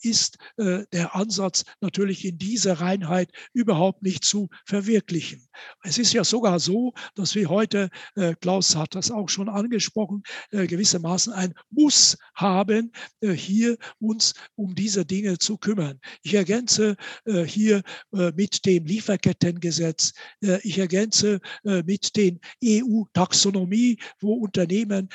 ist 0.00 0.38
der 0.56 1.14
Ansatz 1.14 1.64
natürlich 1.80 2.24
in 2.24 2.38
dieser 2.38 2.80
Reinheit 2.80 3.30
überhaupt 3.54 4.02
nicht 4.02 4.24
zu 4.24 4.48
verwirklichen. 4.66 5.48
Es 5.82 5.98
ist 5.98 6.12
ja 6.12 6.24
sogar 6.24 6.58
so, 6.60 6.92
dass 7.14 7.34
wir 7.34 7.48
heute, 7.48 7.88
äh, 8.16 8.34
Klaus 8.40 8.76
hat 8.76 8.94
das 8.94 9.10
auch 9.10 9.28
schon 9.28 9.48
angesprochen, 9.48 10.22
äh, 10.50 10.66
gewissermaßen 10.66 11.32
ein 11.32 11.54
Muss 11.70 12.18
haben, 12.34 12.92
äh, 13.20 13.32
hier 13.32 13.78
uns 13.98 14.34
um 14.56 14.74
diese 14.74 15.06
Dinge 15.06 15.38
zu 15.38 15.56
kümmern. 15.56 16.00
Ich 16.22 16.34
ergänze 16.34 16.96
äh, 17.24 17.44
hier 17.44 17.82
äh, 18.12 18.32
mit 18.32 18.66
dem 18.66 18.84
Lieferkettengesetz, 18.84 20.12
äh, 20.42 20.58
ich 20.62 20.78
ergänze 20.78 21.40
mit 21.64 22.16
den 22.16 22.40
EU-Taxonomie, 22.64 23.98
wo 24.20 24.34
Unternehmen 24.34 25.08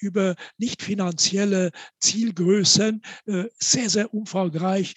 über 0.00 0.34
nicht 0.58 0.82
finanzielle 0.82 1.70
Zielgrößen 2.00 3.02
sehr, 3.58 3.90
sehr 3.90 4.12
umfangreich 4.12 4.94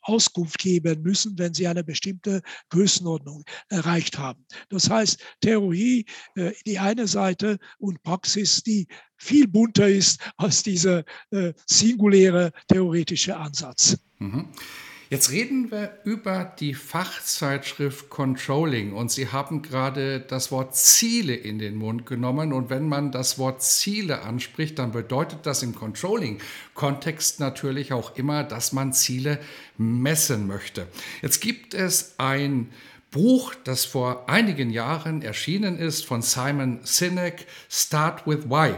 Auskunft 0.00 0.58
geben 0.58 1.02
müssen, 1.02 1.38
wenn 1.38 1.54
sie 1.54 1.66
eine 1.66 1.84
bestimmte 1.84 2.39
Größenordnung 2.70 3.44
erreicht 3.68 4.18
haben. 4.18 4.44
Das 4.68 4.90
heißt, 4.90 5.20
Theorie 5.40 6.06
äh, 6.34 6.52
die 6.66 6.78
eine 6.78 7.06
Seite 7.06 7.58
und 7.78 8.02
Praxis, 8.02 8.62
die 8.62 8.86
viel 9.16 9.46
bunter 9.46 9.88
ist 9.88 10.20
als 10.36 10.62
dieser 10.62 11.04
äh, 11.30 11.52
singuläre 11.66 12.52
theoretische 12.68 13.36
Ansatz. 13.36 13.98
Mhm. 14.18 14.48
Jetzt 15.12 15.32
reden 15.32 15.72
wir 15.72 15.98
über 16.04 16.44
die 16.60 16.72
Fachzeitschrift 16.72 18.10
Controlling 18.10 18.92
und 18.92 19.10
Sie 19.10 19.26
haben 19.26 19.60
gerade 19.60 20.20
das 20.20 20.52
Wort 20.52 20.76
Ziele 20.76 21.34
in 21.34 21.58
den 21.58 21.74
Mund 21.74 22.06
genommen 22.06 22.52
und 22.52 22.70
wenn 22.70 22.86
man 22.86 23.10
das 23.10 23.36
Wort 23.36 23.60
Ziele 23.60 24.22
anspricht, 24.22 24.78
dann 24.78 24.92
bedeutet 24.92 25.40
das 25.46 25.64
im 25.64 25.74
Controlling-Kontext 25.74 27.40
natürlich 27.40 27.92
auch 27.92 28.14
immer, 28.14 28.44
dass 28.44 28.72
man 28.72 28.92
Ziele 28.92 29.40
messen 29.78 30.46
möchte. 30.46 30.86
Jetzt 31.22 31.40
gibt 31.40 31.74
es 31.74 32.14
ein 32.18 32.70
Buch, 33.10 33.56
das 33.64 33.86
vor 33.86 34.28
einigen 34.28 34.70
Jahren 34.70 35.22
erschienen 35.22 35.76
ist 35.76 36.06
von 36.06 36.22
Simon 36.22 36.78
Sinek, 36.84 37.48
Start 37.68 38.28
with 38.28 38.48
Why. 38.48 38.74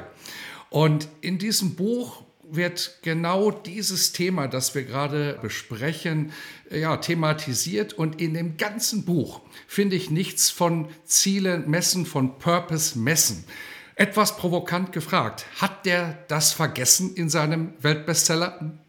Und 0.71 1.09
in 1.21 1.37
diesem 1.37 1.75
Buch 1.75 2.23
wird 2.55 2.99
genau 3.03 3.51
dieses 3.51 4.13
Thema, 4.13 4.47
das 4.47 4.75
wir 4.75 4.85
gerade 4.85 5.39
besprechen, 5.41 6.33
ja, 6.71 6.97
thematisiert. 6.97 7.93
Und 7.95 8.21
in 8.21 8.35
dem 8.35 8.57
ganzen 8.57 9.05
Buch 9.05 9.41
finde 9.67 9.97
ich 9.97 10.11
nichts 10.11 10.51
von 10.51 10.89
Ziele 11.05 11.59
messen, 11.59 12.07
von 12.07 12.39
Purpose 12.39 12.99
messen. 12.99 13.45
Etwas 13.95 14.37
provokant 14.37 14.93
gefragt, 14.93 15.47
hat 15.61 15.87
der 15.87 16.25
das 16.29 16.53
vergessen 16.53 17.15
in 17.15 17.29
seinem 17.29 17.75
Weltbestseller? 17.81 18.82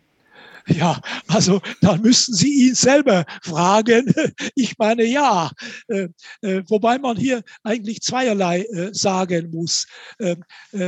Ja, 0.67 1.02
also 1.28 1.62
dann 1.82 2.02
müssten 2.02 2.34
Sie 2.34 2.67
ihn 2.67 2.76
selber 2.76 3.26
fragen. 3.41 4.13
Ich 4.56 4.78
meine 4.78 5.04
ja, 5.04 5.52
äh, 5.88 6.08
äh, 6.41 6.63
wobei 6.67 6.97
man 6.97 7.17
hier 7.17 7.43
eigentlich 7.63 8.02
zweierlei 8.02 8.62
äh, 8.62 8.93
sagen 8.93 9.52
muss. 9.52 9.88
Ähm, 10.19 10.43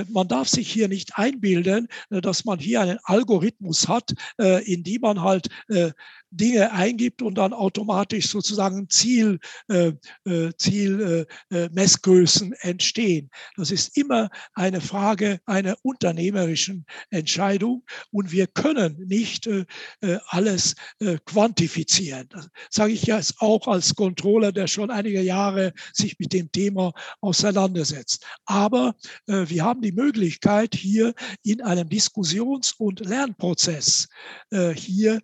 man 0.10 0.28
darf 0.28 0.48
sich 0.48 0.72
hier 0.72 0.88
nicht 0.88 1.18
einbilden, 1.18 1.88
dass 2.10 2.46
man 2.46 2.60
hier 2.60 2.82
einen 2.82 3.00
Algorithmus 3.04 3.88
hat, 3.88 4.14
in 4.38 4.84
dem 4.84 5.02
man 5.02 5.22
halt 5.22 5.48
Dinge 6.36 6.72
eingibt 6.72 7.22
und 7.22 7.38
dann 7.38 7.54
automatisch 7.54 8.28
sozusagen 8.28 8.90
Ziel, 8.90 9.40
äh, 9.70 9.94
äh 10.26 10.52
Ziel 10.58 11.28
äh, 11.52 11.56
äh, 11.56 11.70
Messgrößen 11.72 12.54
entstehen. 12.60 13.30
Das 13.56 13.72
ist 13.72 13.98
immer 13.98 14.30
eine 14.54 14.82
Frage 14.82 15.40
einer 15.46 15.76
unternehmerischen 15.84 16.86
Entscheidung 17.10 17.84
und 18.12 18.32
wir 18.32 18.48
können 18.48 18.98
nicht 19.08 19.48
äh, 19.48 19.66
äh 20.02 20.20
alles 20.28 20.76
quantifizieren. 21.26 22.28
Das 22.30 22.48
sage 22.70 22.94
ich 22.94 23.04
jetzt 23.04 23.36
auch 23.40 23.68
als 23.68 23.96
Controller, 23.96 24.52
der 24.52 24.68
schon 24.68 24.90
einige 24.90 25.22
Jahre 25.22 25.74
sich 25.94 26.18
mit 26.20 26.34
dem 26.34 26.52
Thema 26.52 26.94
auseinandersetzt. 27.22 28.26
Aber 28.46 28.96
wir 29.28 29.64
haben 29.64 29.82
die 29.82 29.92
Möglichkeit, 29.92 30.76
hier 30.76 31.14
in 31.44 31.62
einem 31.62 31.90
Diskussions- 31.90 32.74
und 32.78 33.00
Lernprozess 33.02 34.08
hier 34.76 35.22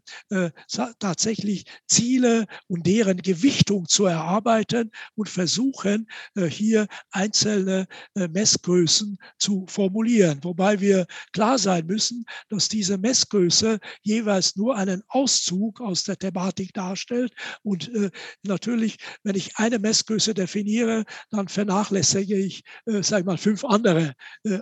tatsächlich 1.02 1.66
Ziele 1.88 2.46
und 2.68 2.88
deren 2.88 3.18
Gewichtung 3.18 3.88
zu 3.88 4.06
erarbeiten 4.06 4.92
und 5.16 5.28
versuchen, 5.28 6.08
äh, 6.36 6.46
hier 6.46 6.88
einzelne 7.12 7.88
äh, 8.16 8.28
Messgrößen 8.30 9.18
zu 9.38 9.66
formulieren. 9.68 10.40
Wobei 10.44 10.80
wir 10.80 11.06
klar 11.34 11.58
sein 11.58 11.86
müssen, 11.86 12.26
dass 12.50 12.70
diese 12.70 12.98
Messgröße 12.98 13.80
jeweils 14.02 14.56
nur 14.56 14.78
einen 14.78 15.04
Auszug 15.10 15.82
aus 15.82 16.04
der 16.04 16.18
Thematik 16.18 16.74
darstellt. 16.74 17.34
Und 17.64 17.94
äh, 17.94 18.12
natürlich, 18.44 18.98
wenn 19.24 19.36
ich 19.36 19.58
eine 19.58 19.80
Messgröße 19.80 20.34
definiere, 20.34 21.04
dann 21.32 21.48
vernachlässige 21.48 22.38
ich, 22.38 22.64
sage 22.86 23.22
ich 23.22 23.26
mal, 23.26 23.38
fünf 23.38 23.66
andere, 23.66 24.14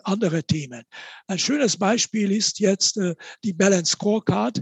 andere 0.04 0.43
Themen. 0.43 0.84
Ein 1.28 1.39
schönes 1.39 1.78
Beispiel 1.78 2.32
ist 2.32 2.60
jetzt 2.60 2.99
die 3.43 3.54
Balance 3.54 3.91
Scorecard, 3.91 4.62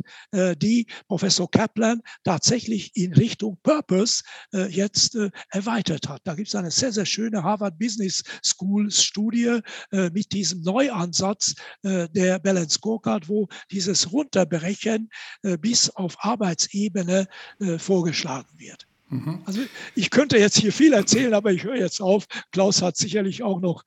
die 0.58 0.88
Professor 1.08 1.50
Kaplan 1.58 2.04
tatsächlich 2.24 2.96
in 2.96 3.14
Richtung 3.14 3.58
Purpose 3.64 4.22
äh, 4.54 4.68
jetzt 4.68 5.16
äh, 5.16 5.32
erweitert 5.50 6.08
hat. 6.08 6.22
Da 6.24 6.36
gibt 6.36 6.50
es 6.50 6.54
eine 6.54 6.70
sehr, 6.70 6.92
sehr 6.92 7.08
schöne 7.08 7.42
Harvard 7.42 7.80
Business 7.80 8.24
School 8.46 8.92
Studie 8.92 9.62
äh, 9.92 10.12
mit 10.12 10.32
diesem 10.34 10.62
Neuansatz 10.62 11.56
äh, 11.82 12.08
der 12.10 12.38
Balance 12.38 12.76
Scorecard, 12.76 13.28
wo 13.28 13.48
dieses 13.72 14.12
Runterbrechen 14.12 15.10
äh, 15.42 15.58
bis 15.58 15.90
auf 15.90 16.16
Arbeitsebene 16.24 17.26
äh, 17.60 17.80
vorgeschlagen 17.80 18.54
wird. 18.58 18.86
Mhm. 19.10 19.42
Also 19.46 19.62
ich 19.96 20.12
könnte 20.12 20.38
jetzt 20.38 20.60
hier 20.60 20.72
viel 20.72 20.94
erzählen, 20.94 21.34
aber 21.34 21.52
ich 21.54 21.64
höre 21.64 21.78
jetzt 21.78 22.02
auf. 22.02 22.28
Klaus 22.52 22.84
hat 22.84 22.98
sicherlich 22.98 23.42
auch 23.42 23.62
noch 23.62 23.84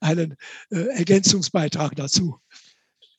einen 0.00 0.34
Ergänzungsbeitrag 0.70 1.94
dazu. 1.94 2.40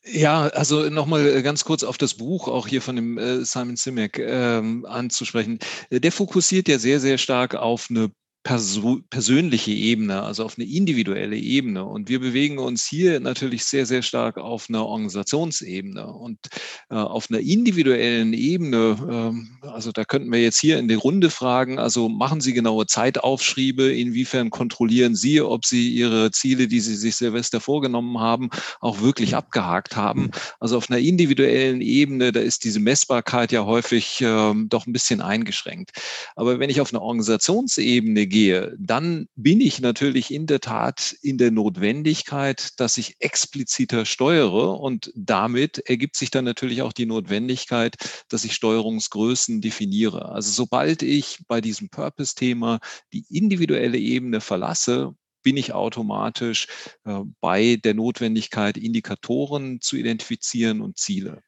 Ja, 0.07 0.47
also 0.49 0.89
nochmal 0.89 1.25
äh, 1.27 1.41
ganz 1.41 1.65
kurz 1.65 1.83
auf 1.83 1.97
das 1.97 2.13
Buch 2.13 2.47
auch 2.47 2.67
hier 2.67 2.81
von 2.81 2.95
dem 2.95 3.17
äh, 3.17 3.43
Simon 3.43 3.75
Simek 3.75 4.19
ähm, 4.19 4.85
anzusprechen. 4.85 5.59
Äh, 5.89 5.99
der 5.99 6.11
fokussiert 6.11 6.67
ja 6.67 6.77
sehr, 6.77 6.99
sehr 6.99 7.17
stark 7.17 7.55
auf 7.55 7.87
eine 7.89 8.11
persönliche 8.45 9.71
Ebene, 9.71 10.21
also 10.21 10.45
auf 10.45 10.59
eine 10.59 10.67
individuelle 10.67 11.35
Ebene. 11.35 11.83
Und 11.83 12.09
wir 12.09 12.19
bewegen 12.19 12.59
uns 12.59 12.85
hier 12.85 13.19
natürlich 13.19 13.65
sehr, 13.65 13.87
sehr 13.87 14.03
stark 14.03 14.37
auf 14.37 14.69
einer 14.69 14.85
Organisationsebene. 14.85 16.05
Und 16.05 16.37
äh, 16.91 16.95
auf 16.95 17.25
einer 17.31 17.39
individuellen 17.39 18.33
Ebene, 18.33 19.33
äh, 19.63 19.67
also 19.67 19.91
da 19.91 20.05
könnten 20.05 20.31
wir 20.31 20.43
jetzt 20.43 20.59
hier 20.59 20.77
in 20.77 20.87
der 20.87 20.99
Runde 20.99 21.31
fragen, 21.31 21.79
also 21.79 22.07
machen 22.07 22.39
Sie 22.39 22.53
genaue 22.53 22.85
Zeitaufschriebe, 22.85 23.91
inwiefern 23.91 24.51
kontrollieren 24.51 25.15
Sie, 25.15 25.41
ob 25.41 25.65
Sie 25.65 25.89
Ihre 25.89 26.29
Ziele, 26.29 26.67
die 26.67 26.81
Sie 26.81 26.95
sich 26.95 27.15
Silvester 27.15 27.59
vorgenommen 27.59 28.19
haben, 28.19 28.51
auch 28.79 29.01
wirklich 29.01 29.35
abgehakt 29.35 29.95
haben. 29.95 30.29
Also 30.59 30.77
auf 30.77 30.91
einer 30.91 30.99
individuellen 30.99 31.81
Ebene, 31.81 32.31
da 32.31 32.41
ist 32.41 32.63
diese 32.63 32.79
Messbarkeit 32.79 33.51
ja 33.51 33.65
häufig 33.65 34.21
äh, 34.21 34.53
doch 34.67 34.85
ein 34.85 34.93
bisschen 34.93 35.21
eingeschränkt. 35.21 35.93
Aber 36.35 36.59
wenn 36.59 36.69
ich 36.69 36.79
auf 36.79 36.93
einer 36.93 37.01
Organisationsebene 37.01 38.27
gehe, 38.27 38.34
dann 38.77 39.27
bin 39.35 39.61
ich 39.61 39.79
natürlich 39.79 40.33
in 40.33 40.45
der 40.45 40.59
Tat 40.59 41.15
in 41.21 41.37
der 41.37 41.51
Notwendigkeit, 41.51 42.71
dass 42.77 42.97
ich 42.97 43.15
expliziter 43.19 44.05
steuere 44.05 44.79
und 44.79 45.11
damit 45.15 45.79
ergibt 45.79 46.17
sich 46.17 46.31
dann 46.31 46.43
natürlich 46.43 46.81
auch 46.81 46.91
die 46.91 47.05
Notwendigkeit, 47.05 47.95
dass 48.27 48.43
ich 48.43 48.53
Steuerungsgrößen 48.53 49.61
definiere. 49.61 50.29
Also 50.29 50.51
sobald 50.51 51.01
ich 51.01 51.39
bei 51.47 51.61
diesem 51.61 51.89
Purpose-Thema 51.89 52.79
die 53.13 53.25
individuelle 53.29 53.97
Ebene 53.97 54.41
verlasse, 54.41 55.15
bin 55.41 55.55
ich 55.55 55.73
automatisch 55.73 56.67
äh, 57.05 57.19
bei 57.39 57.77
der 57.77 57.93
Notwendigkeit, 57.93 58.77
Indikatoren 58.77 59.79
zu 59.79 59.95
identifizieren 59.95 60.81
und 60.81 60.97
Ziele. 60.97 61.41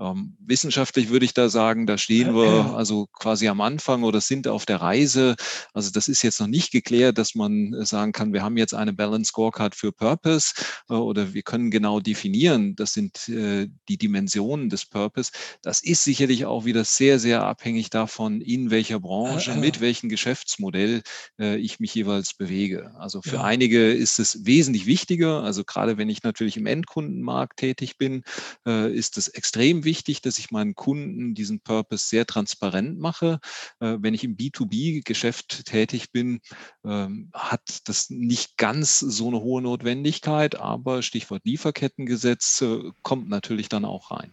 Ähm, 0.00 0.36
wissenschaftlich 0.40 1.10
würde 1.10 1.26
ich 1.26 1.34
da 1.34 1.50
sagen, 1.50 1.86
da 1.86 1.98
stehen 1.98 2.34
wir 2.34 2.74
also 2.74 3.06
quasi 3.12 3.48
am 3.48 3.60
Anfang 3.60 4.02
oder 4.02 4.22
sind 4.22 4.48
auf 4.48 4.64
der 4.64 4.80
Reise. 4.80 5.36
Also 5.74 5.90
das 5.90 6.08
ist 6.08 6.22
jetzt 6.22 6.40
noch 6.40 6.46
nicht 6.46 6.72
geklärt, 6.72 7.18
dass 7.18 7.34
man 7.34 7.74
äh, 7.74 7.84
sagen 7.84 8.12
kann, 8.12 8.32
wir 8.32 8.42
haben 8.42 8.56
jetzt 8.56 8.72
eine 8.72 8.94
Balance 8.94 9.28
Scorecard 9.28 9.74
für 9.74 9.92
Purpose 9.92 10.54
äh, 10.88 10.94
oder 10.94 11.34
wir 11.34 11.42
können 11.42 11.70
genau 11.70 12.00
definieren, 12.00 12.74
das 12.76 12.94
sind 12.94 13.28
äh, 13.28 13.68
die 13.90 13.98
Dimensionen 13.98 14.70
des 14.70 14.86
Purpose. 14.86 15.32
Das 15.60 15.82
ist 15.82 16.02
sicherlich 16.02 16.46
auch 16.46 16.64
wieder 16.64 16.84
sehr, 16.84 17.18
sehr 17.18 17.44
abhängig 17.44 17.90
davon, 17.90 18.40
in 18.40 18.70
welcher 18.70 19.00
Branche, 19.00 19.54
mit 19.54 19.82
welchem 19.82 20.08
Geschäftsmodell 20.08 21.02
ich 21.38 21.80
mich 21.80 21.94
jeweils 21.94 22.34
bewege. 22.34 22.92
Also 22.98 23.20
für 23.22 23.36
ja. 23.36 23.42
einige 23.42 23.92
ist 23.92 24.18
es 24.18 24.44
wesentlich 24.44 24.86
wichtiger. 24.86 25.42
Also 25.42 25.64
gerade 25.64 25.98
wenn 25.98 26.08
ich 26.08 26.22
natürlich 26.22 26.56
im 26.56 26.66
Endkundenmarkt 26.66 27.58
tätig 27.58 27.98
bin, 27.98 28.22
ist 28.64 29.18
es 29.18 29.28
extrem 29.28 29.84
wichtig 29.84 29.89
wichtig, 29.90 30.22
dass 30.22 30.38
ich 30.38 30.52
meinen 30.52 30.76
Kunden 30.76 31.34
diesen 31.34 31.58
Purpose 31.60 32.06
sehr 32.06 32.26
transparent 32.26 33.00
mache. 33.00 33.40
Äh, 33.80 33.96
wenn 34.00 34.14
ich 34.14 34.22
im 34.22 34.36
B2B-Geschäft 34.36 35.66
tätig 35.66 36.12
bin, 36.12 36.38
ähm, 36.84 37.30
hat 37.34 37.80
das 37.88 38.08
nicht 38.08 38.56
ganz 38.56 39.00
so 39.00 39.26
eine 39.26 39.40
hohe 39.40 39.62
Notwendigkeit, 39.62 40.54
aber 40.54 41.02
Stichwort 41.02 41.44
Lieferkettengesetz 41.44 42.62
äh, 42.62 42.92
kommt 43.02 43.28
natürlich 43.28 43.68
dann 43.68 43.84
auch 43.84 44.12
rein. 44.12 44.32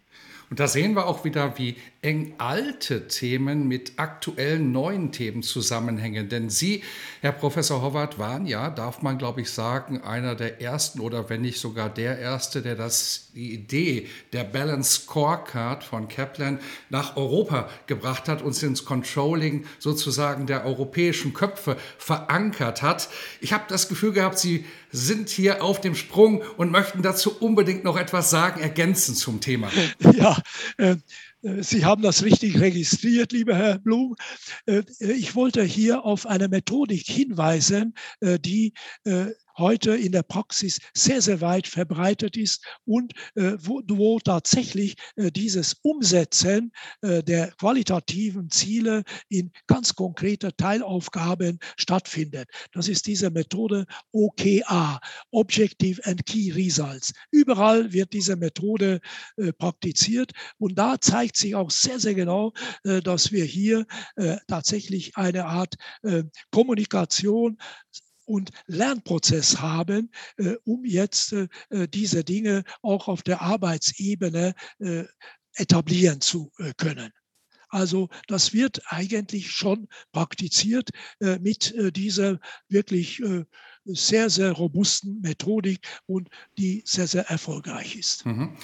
Und 0.50 0.62
da 0.62 0.68
sehen 0.70 0.96
wir 0.96 1.08
auch 1.08 1.26
wieder, 1.26 1.58
wie 1.58 1.76
eng 2.02 2.36
alte 2.38 3.10
Themen 3.10 3.68
mit 3.68 3.94
aktuellen 3.98 4.72
neuen 4.72 5.12
Themen 5.12 5.44
zusammenhängen. 5.44 6.30
Denn 6.30 6.50
Sie, 6.50 6.84
Herr 7.20 7.34
Professor 7.34 7.82
Howard, 7.82 8.18
waren 8.18 8.46
ja, 8.46 8.70
darf 8.70 9.02
man 9.02 9.18
glaube 9.18 9.42
ich 9.42 9.52
sagen, 9.52 10.02
einer 10.04 10.36
der 10.36 10.62
ersten 10.62 11.02
oder 11.02 11.30
wenn 11.30 11.42
nicht 11.42 11.60
sogar 11.60 11.90
der 11.90 12.18
erste, 12.20 12.62
der 12.62 12.76
das, 12.76 13.32
die 13.36 13.54
Idee 13.54 14.08
der 14.32 14.46
Balance 14.46 15.02
Scorecard 15.02 15.84
von 15.84 16.08
Kaplan 16.08 16.60
nach 16.90 17.18
Europa 17.18 17.68
gebracht 17.88 18.30
hat 18.30 18.42
und 18.42 18.62
ins 18.64 18.86
Controlling 18.86 19.66
sozusagen 19.80 20.48
der 20.48 20.66
europäischen 20.66 21.34
Köpfe 21.34 21.76
verankert 21.98 22.82
hat. 22.82 23.10
Ich 23.42 23.52
habe 23.52 23.66
das 23.68 23.90
Gefühl 23.90 24.14
gehabt, 24.14 24.40
Sie 24.40 24.64
sind 24.92 25.30
hier 25.30 25.64
auf 25.64 25.82
dem 25.82 25.96
Sprung 25.96 26.44
und 26.58 26.72
möchten 26.72 27.02
dazu 27.02 27.38
unbedingt 27.40 27.84
noch 27.84 27.98
etwas 27.98 28.30
sagen, 28.30 28.62
ergänzen 28.62 29.16
zum 29.16 29.42
Thema. 29.42 29.70
Ja, 30.18 30.38
äh, 30.78 30.96
äh, 31.42 31.64
Sie 31.64 31.86
haben 31.86 32.02
das 32.02 32.24
richtig 32.24 32.60
registriert, 32.60 33.32
lieber 33.32 33.56
Herr 33.56 33.80
Blum. 33.80 34.16
Äh, 34.66 34.84
ich 35.00 35.36
wollte 35.36 35.64
hier 35.64 36.04
auf 36.06 36.26
eine 36.26 36.48
Methodik 36.48 37.06
hinweisen, 37.08 37.94
die 38.22 38.74
heute 39.58 39.96
in 39.96 40.12
der 40.12 40.24
Praxis 40.24 40.80
sehr, 40.94 41.22
sehr 41.22 41.42
weit 41.42 41.68
verbreitet 41.68 42.38
ist 42.38 42.64
und 42.86 43.14
äh, 43.36 43.54
wo, 43.60 43.82
wo 43.88 44.20
tatsächlich 44.20 44.96
äh, 45.16 45.32
dieses 45.32 45.76
Umsetzen 45.82 46.72
äh, 47.02 47.24
der 47.24 47.52
qualitativen 47.52 48.50
Ziele 48.50 49.04
in 49.30 49.52
ganz 49.68 49.96
konkrete 49.96 50.56
Teilaufgaben 50.56 51.60
stattfindet. 51.78 52.50
Das 52.72 52.88
ist 52.88 53.08
diese 53.08 53.30
Methode 53.30 53.86
OKA, 54.12 55.00
Objective 55.32 56.04
and 56.06 56.26
Key 56.26 56.52
Results. 56.52 57.14
Überall 57.32 57.92
wird 57.94 58.14
diese 58.14 58.36
Methode 58.36 59.00
praktiziert 59.58 60.32
und 60.58 60.78
da 60.78 61.00
zeigt 61.00 61.38
sich 61.38 61.56
auch 61.56 61.72
sehr, 61.72 62.00
sehr 62.00 62.14
genau, 62.14 62.54
dass 62.84 63.32
wir 63.32 63.46
hier 63.46 63.86
tatsächlich 64.48 65.16
eine 65.16 65.46
Art 65.46 65.76
Kommunikation 66.52 67.58
und 68.28 68.52
Lernprozess 68.68 69.60
haben, 69.60 70.12
äh, 70.38 70.56
um 70.66 70.86
jetzt 70.86 71.34
äh, 71.34 71.48
diese 71.88 72.24
Dinge 72.24 72.64
auch 72.82 73.08
auf 73.08 73.24
der 73.24 73.42
Arbeitsebene 73.42 74.54
äh, 74.80 75.06
etablieren 75.56 76.22
zu 76.22 76.52
äh, 76.58 76.74
können. 76.78 77.12
Also 77.70 78.10
das 78.28 78.54
wird 78.54 78.82
eigentlich 78.88 79.52
schon 79.52 79.88
praktiziert 80.12 80.90
äh, 81.20 81.40
mit 81.40 81.74
äh, 81.76 81.92
dieser 81.92 82.40
wirklich 82.70 83.22
sehr, 83.86 84.30
sehr 84.30 84.52
robusten 84.52 85.22
Methodik 85.22 85.88
und 86.06 86.30
die 86.58 86.84
sehr, 86.86 87.08
sehr 87.08 87.30
erfolgreich 87.30 87.96
ist. 87.96 88.26
Mhm. 88.26 88.58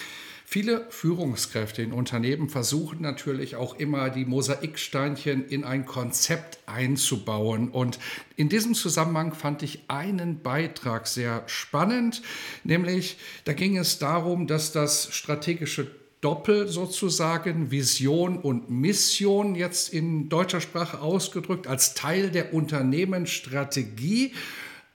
Viele 0.46 0.86
Führungskräfte 0.90 1.82
in 1.82 1.92
Unternehmen 1.92 2.50
versuchen 2.50 3.00
natürlich 3.00 3.56
auch 3.56 3.76
immer, 3.76 4.10
die 4.10 4.26
Mosaiksteinchen 4.26 5.48
in 5.48 5.64
ein 5.64 5.86
Konzept 5.86 6.58
einzubauen. 6.66 7.70
Und 7.70 7.98
in 8.36 8.50
diesem 8.50 8.74
Zusammenhang 8.74 9.32
fand 9.34 9.62
ich 9.62 9.84
einen 9.88 10.42
Beitrag 10.42 11.06
sehr 11.06 11.42
spannend, 11.46 12.22
nämlich 12.62 13.16
da 13.44 13.54
ging 13.54 13.78
es 13.78 13.98
darum, 13.98 14.46
dass 14.46 14.70
das 14.70 15.12
strategische 15.12 15.90
Doppel 16.24 16.68
sozusagen, 16.68 17.70
Vision 17.70 18.38
und 18.38 18.70
Mission 18.70 19.54
jetzt 19.54 19.92
in 19.92 20.30
deutscher 20.30 20.62
Sprache 20.62 21.00
ausgedrückt, 21.00 21.66
als 21.66 21.92
Teil 21.92 22.30
der 22.30 22.54
Unternehmensstrategie. 22.54 24.32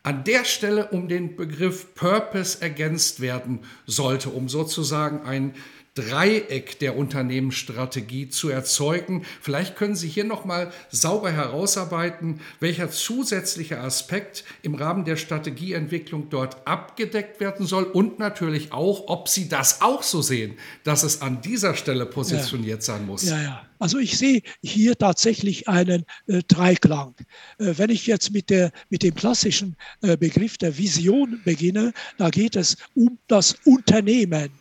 An 0.01 0.23
der 0.23 0.43
Stelle 0.43 0.87
um 0.87 1.07
den 1.07 1.35
Begriff 1.35 1.93
Purpose 1.93 2.59
ergänzt 2.59 3.19
werden 3.19 3.59
sollte, 3.85 4.29
um 4.29 4.49
sozusagen 4.49 5.21
ein 5.21 5.53
Dreieck 6.01 6.79
der 6.79 6.97
Unternehmensstrategie 6.97 8.29
zu 8.29 8.49
erzeugen. 8.49 9.25
Vielleicht 9.41 9.75
können 9.75 9.95
Sie 9.95 10.07
hier 10.07 10.23
noch 10.23 10.45
mal 10.45 10.71
sauber 10.89 11.31
herausarbeiten, 11.31 12.41
welcher 12.59 12.89
zusätzliche 12.89 13.79
Aspekt 13.79 14.43
im 14.61 14.75
Rahmen 14.75 15.05
der 15.05 15.15
Strategieentwicklung 15.15 16.29
dort 16.29 16.67
abgedeckt 16.67 17.39
werden 17.39 17.65
soll 17.65 17.83
und 17.83 18.19
natürlich 18.19 18.71
auch, 18.71 19.07
ob 19.07 19.27
Sie 19.27 19.49
das 19.49 19.81
auch 19.81 20.03
so 20.03 20.21
sehen, 20.21 20.55
dass 20.83 21.03
es 21.03 21.21
an 21.21 21.41
dieser 21.41 21.75
Stelle 21.75 22.05
positioniert 22.05 22.79
ja. 22.79 22.93
sein 22.93 23.05
muss. 23.05 23.23
Ja, 23.23 23.41
ja. 23.41 23.65
Also 23.79 23.97
ich 23.97 24.17
sehe 24.17 24.41
hier 24.61 24.97
tatsächlich 24.97 25.69
einen 25.69 26.05
äh, 26.27 26.41
Dreiklang. 26.47 27.15
Äh, 27.57 27.73
wenn 27.77 27.89
ich 27.89 28.05
jetzt 28.07 28.31
mit, 28.31 28.49
der, 28.49 28.71
mit 28.89 29.03
dem 29.03 29.15
klassischen 29.15 29.77
äh, 30.01 30.17
Begriff 30.17 30.57
der 30.57 30.77
Vision 30.77 31.39
beginne, 31.45 31.93
da 32.17 32.29
geht 32.29 32.57
es 32.57 32.75
um 32.93 33.17
das 33.27 33.55
Unternehmen. 33.63 34.51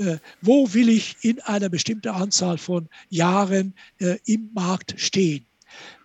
Äh, 0.00 0.18
wo 0.40 0.72
will 0.72 0.88
ich 0.88 1.16
in 1.20 1.40
einer 1.40 1.68
bestimmten 1.68 2.08
Anzahl 2.08 2.56
von 2.56 2.88
Jahren 3.10 3.74
äh, 3.98 4.16
im 4.24 4.50
Markt 4.54 4.94
stehen. 4.96 5.44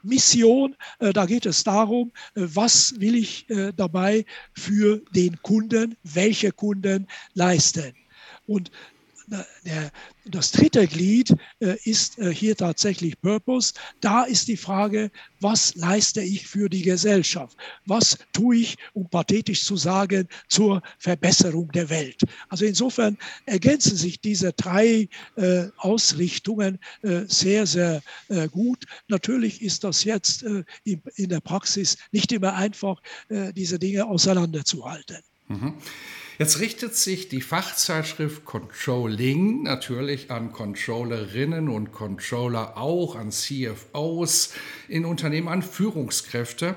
Mission, 0.04 0.76
äh, 1.00 1.14
da 1.14 1.26
geht 1.26 1.46
es 1.46 1.64
darum, 1.64 2.12
was 2.36 3.00
will 3.00 3.16
ich 3.16 3.48
dabei 3.78 4.26
für 4.54 5.02
den 5.16 5.42
Kunden, 5.42 5.96
welche 6.04 6.52
Kunden 6.52 7.08
leisten. 7.34 7.94
Und 8.46 8.70
der, 9.28 9.92
das 10.26 10.52
dritte 10.52 10.88
Glied 10.88 11.36
äh, 11.60 11.78
ist 11.84 12.18
äh, 12.20 12.34
hier 12.34 12.56
tatsächlich 12.56 13.20
Purpose. 13.22 13.74
Da 14.02 14.24
ist 14.24 14.48
die 14.48 14.58
Frage, 14.58 15.12
was 15.40 15.76
leiste 15.76 16.22
ich 16.22 16.48
für 16.48 16.70
die 16.70 16.82
Gesellschaft? 16.82 17.58
Was 17.86 18.18
tue 18.34 18.58
ich, 18.58 18.78
um 18.94 19.10
pathetisch 19.10 19.64
zu 19.64 19.78
sagen, 19.78 20.28
zur 20.48 20.82
Verbesserung 20.98 21.72
der 21.72 21.90
Welt? 21.90 22.22
Also 22.50 22.66
insofern 22.66 23.18
ergänzen 23.46 23.96
sich 23.96 24.20
diese 24.20 24.54
drei 24.54 25.08
äh, 25.36 25.68
Ausrichtungen 25.78 26.80
äh, 27.02 27.22
sehr, 27.28 27.66
sehr 27.68 28.02
äh, 28.30 28.48
gut. 28.48 28.86
Natürlich 29.08 29.62
ist 29.62 29.84
das 29.84 30.04
jetzt 30.04 30.44
äh, 30.44 30.64
in, 30.84 31.02
in, 31.16 31.30
der 31.30 31.40
Praxis 31.40 31.98
nicht 32.12 32.32
immer 32.32 32.54
einfach, 32.54 33.02
diese 33.30 33.80
Dinge 33.80 34.06
auseinanderzuhalten. 34.06 35.18
Mhm. 35.48 35.74
Jetzt 36.38 36.60
richtet 36.60 36.96
sich 36.96 37.30
die 37.30 37.40
Fachzeitschrift 37.40 38.44
Controlling 38.44 39.64
natürlich 39.64 40.32
an 40.32 40.52
Controllerinnen 40.52 41.70
und 41.70 41.94
Controller, 41.94 42.76
auch 42.76 43.16
an 43.16 43.32
CFOs 43.32 44.52
in 44.90 45.06
Unternehmen, 45.06 45.48
an 45.48 45.62
Führungskräfte. 45.62 46.76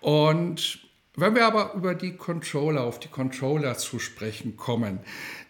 Und 0.00 0.81
wenn 1.14 1.34
wir 1.34 1.44
aber 1.44 1.74
über 1.74 1.94
die 1.94 2.16
Controller, 2.16 2.84
auf 2.84 2.98
die 2.98 3.08
Controller 3.08 3.76
zu 3.76 3.98
sprechen 3.98 4.56
kommen, 4.56 5.00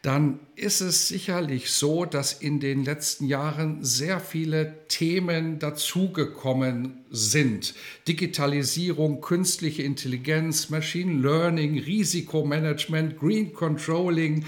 dann 0.02 0.40
ist 0.56 0.80
es 0.80 1.06
sicherlich 1.06 1.70
so, 1.70 2.04
dass 2.04 2.32
in 2.32 2.58
den 2.58 2.84
letzten 2.84 3.26
Jahren 3.26 3.84
sehr 3.84 4.18
viele 4.18 4.88
Themen 4.88 5.60
dazugekommen 5.60 7.04
sind. 7.10 7.74
Digitalisierung, 8.08 9.20
künstliche 9.20 9.84
Intelligenz, 9.84 10.68
Machine 10.70 11.22
Learning, 11.22 11.78
Risikomanagement, 11.78 13.16
Green 13.20 13.52
Controlling 13.52 14.44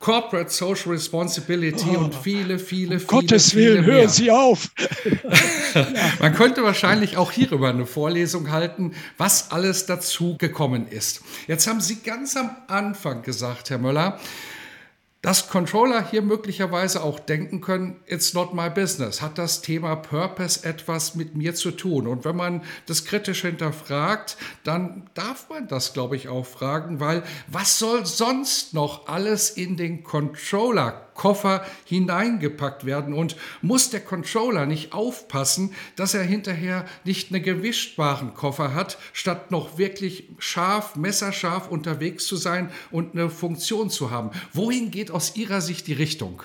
Corporate 0.00 0.50
Social 0.50 0.92
Responsibility 0.92 1.90
oh, 1.94 1.98
und 1.98 2.14
viele, 2.14 2.58
viele, 2.58 2.94
um 2.94 3.00
viele. 3.00 3.06
Gottes 3.06 3.54
Willen, 3.54 3.84
hören 3.84 4.08
Sie 4.08 4.30
auf. 4.30 4.70
Man 6.20 6.34
könnte 6.34 6.64
wahrscheinlich 6.64 7.18
auch 7.18 7.30
hierüber 7.30 7.68
eine 7.68 7.84
Vorlesung 7.84 8.50
halten, 8.50 8.94
was 9.18 9.50
alles 9.50 9.84
dazu 9.84 10.38
gekommen 10.38 10.88
ist. 10.88 11.20
Jetzt 11.46 11.66
haben 11.66 11.82
Sie 11.82 11.96
ganz 11.96 12.34
am 12.34 12.50
Anfang 12.66 13.22
gesagt, 13.22 13.68
Herr 13.68 13.76
Möller, 13.76 14.18
dass 15.22 15.50
Controller 15.50 16.08
hier 16.08 16.22
möglicherweise 16.22 17.02
auch 17.02 17.18
denken 17.20 17.60
können, 17.60 18.00
it's 18.06 18.32
not 18.32 18.54
my 18.54 18.70
business. 18.70 19.20
Hat 19.20 19.36
das 19.36 19.60
Thema 19.60 19.96
Purpose 19.96 20.64
etwas 20.64 21.14
mit 21.14 21.36
mir 21.36 21.54
zu 21.54 21.72
tun? 21.72 22.06
Und 22.06 22.24
wenn 22.24 22.36
man 22.36 22.62
das 22.86 23.04
kritisch 23.04 23.42
hinterfragt, 23.42 24.38
dann 24.64 25.10
darf 25.12 25.50
man 25.50 25.68
das, 25.68 25.92
glaube 25.92 26.16
ich, 26.16 26.28
auch 26.28 26.46
fragen, 26.46 27.00
weil 27.00 27.22
was 27.48 27.78
soll 27.78 28.06
sonst 28.06 28.72
noch 28.72 29.08
alles 29.08 29.50
in 29.50 29.76
den 29.76 30.04
Controller 30.04 31.09
Koffer 31.14 31.64
hineingepackt 31.84 32.84
werden 32.84 33.14
und 33.14 33.36
muss 33.62 33.90
der 33.90 34.00
Controller 34.00 34.66
nicht 34.66 34.92
aufpassen, 34.92 35.72
dass 35.96 36.14
er 36.14 36.22
hinterher 36.22 36.84
nicht 37.04 37.32
einen 37.32 37.42
gewichtbaren 37.42 38.34
Koffer 38.34 38.74
hat, 38.74 38.98
statt 39.12 39.50
noch 39.50 39.78
wirklich 39.78 40.28
scharf, 40.38 40.96
messerscharf 40.96 41.68
unterwegs 41.68 42.26
zu 42.26 42.36
sein 42.36 42.70
und 42.90 43.14
eine 43.14 43.30
Funktion 43.30 43.90
zu 43.90 44.10
haben. 44.10 44.30
Wohin 44.52 44.90
geht 44.90 45.10
aus 45.10 45.36
Ihrer 45.36 45.60
Sicht 45.60 45.86
die 45.86 45.92
Richtung? 45.92 46.42